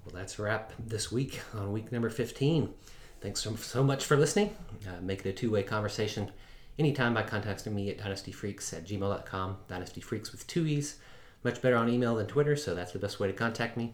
well 0.06 0.16
that's 0.16 0.40
a 0.40 0.44
wrap 0.44 0.72
this 0.80 1.12
week 1.12 1.42
on 1.54 1.74
week 1.74 1.92
number 1.92 2.10
15. 2.10 2.74
Thanks 3.20 3.42
so, 3.42 3.56
so 3.56 3.84
much 3.84 4.06
for 4.06 4.16
listening. 4.16 4.56
Uh, 4.88 5.02
make 5.02 5.26
it 5.26 5.30
a 5.30 5.34
two-way 5.34 5.62
conversation 5.62 6.32
anytime 6.80 7.14
by 7.14 7.24
contacting 7.24 7.76
me 7.76 7.90
at 7.90 7.98
dynastyfreaks 7.98 8.74
at 8.74 8.88
gmail.com. 8.88 9.58
Dynastyfreaks 9.70 10.32
with 10.32 10.48
two 10.48 10.66
E's. 10.66 10.98
Much 11.44 11.62
better 11.62 11.76
on 11.76 11.90
email 11.90 12.16
than 12.16 12.28
Twitter, 12.28 12.56
so 12.56 12.74
that's 12.74 12.94
the 12.94 13.00
best 13.00 13.20
way 13.20 13.28
to 13.28 13.34
contact 13.34 13.76
me. 13.76 13.94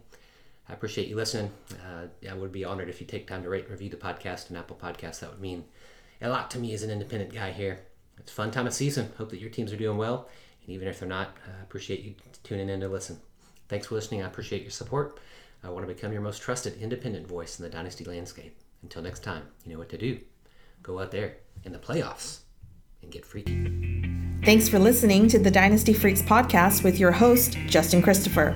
I 0.69 0.73
appreciate 0.73 1.08
you 1.08 1.15
listening. 1.15 1.51
Uh, 1.71 2.08
I 2.30 2.34
would 2.34 2.51
be 2.51 2.65
honored 2.65 2.89
if 2.89 2.99
you 2.99 3.08
take 3.08 3.27
time 3.27 3.43
to 3.43 3.49
rate 3.49 3.63
and 3.63 3.71
review 3.71 3.89
the 3.89 3.97
podcast 3.97 4.49
and 4.49 4.58
Apple 4.58 4.77
Podcasts. 4.82 5.19
That 5.19 5.32
would 5.32 5.41
mean 5.41 5.63
a 6.21 6.30
lot 6.30 6.51
to 6.51 6.60
me 6.60 6.73
as 6.73 6.84
an 6.84 6.89
independent 6.89 7.34
guy 7.34 7.51
here. 7.51 7.80
It's 8.19 8.32
fun 8.32 8.51
time 8.51 8.67
of 8.67 8.73
season. 8.73 9.12
Hope 9.17 9.30
that 9.30 9.39
your 9.39 9.49
teams 9.49 9.71
are 9.71 9.77
doing 9.77 9.97
well. 9.97 10.27
And 10.65 10.75
even 10.75 10.88
if 10.88 10.99
they're 10.99 11.08
not, 11.08 11.38
I 11.45 11.62
appreciate 11.62 12.01
you 12.01 12.15
tuning 12.43 12.69
in 12.69 12.82
to 12.82 12.89
listen. 12.89 13.19
Thanks 13.69 13.88
for 13.88 13.95
listening. 13.95 14.23
I 14.23 14.27
appreciate 14.27 14.63
your 14.63 14.71
support. 14.71 15.19
I 15.63 15.69
want 15.69 15.88
to 15.88 15.93
become 15.93 16.12
your 16.12 16.21
most 16.21 16.41
trusted 16.41 16.82
independent 16.82 17.27
voice 17.27 17.60
in 17.60 17.63
the 17.63 17.69
Dynasty 17.69 18.03
landscape. 18.03 18.58
Until 18.84 19.01
next 19.01 19.23
time, 19.23 19.43
you 19.65 19.73
know 19.73 19.80
what 19.80 19.89
to 19.89 19.97
do. 19.97 20.19
Go 20.84 20.99
out 20.99 21.12
there 21.12 21.38
in 21.63 21.71
the 21.71 21.80
playoffs 21.80 22.39
and 23.01 23.12
get 23.12 23.25
freaky. 23.25 24.39
Thanks 24.43 24.69
for 24.69 24.80
listening 24.80 25.27
to 25.30 25.39
the 25.39 25.51
Dynasty 25.51 25.93
Freaks 25.93 26.21
podcast 26.21 26.84
with 26.84 26.99
your 26.99 27.12
host, 27.12 27.58
Justin 27.67 28.01
Christopher. 28.01 28.56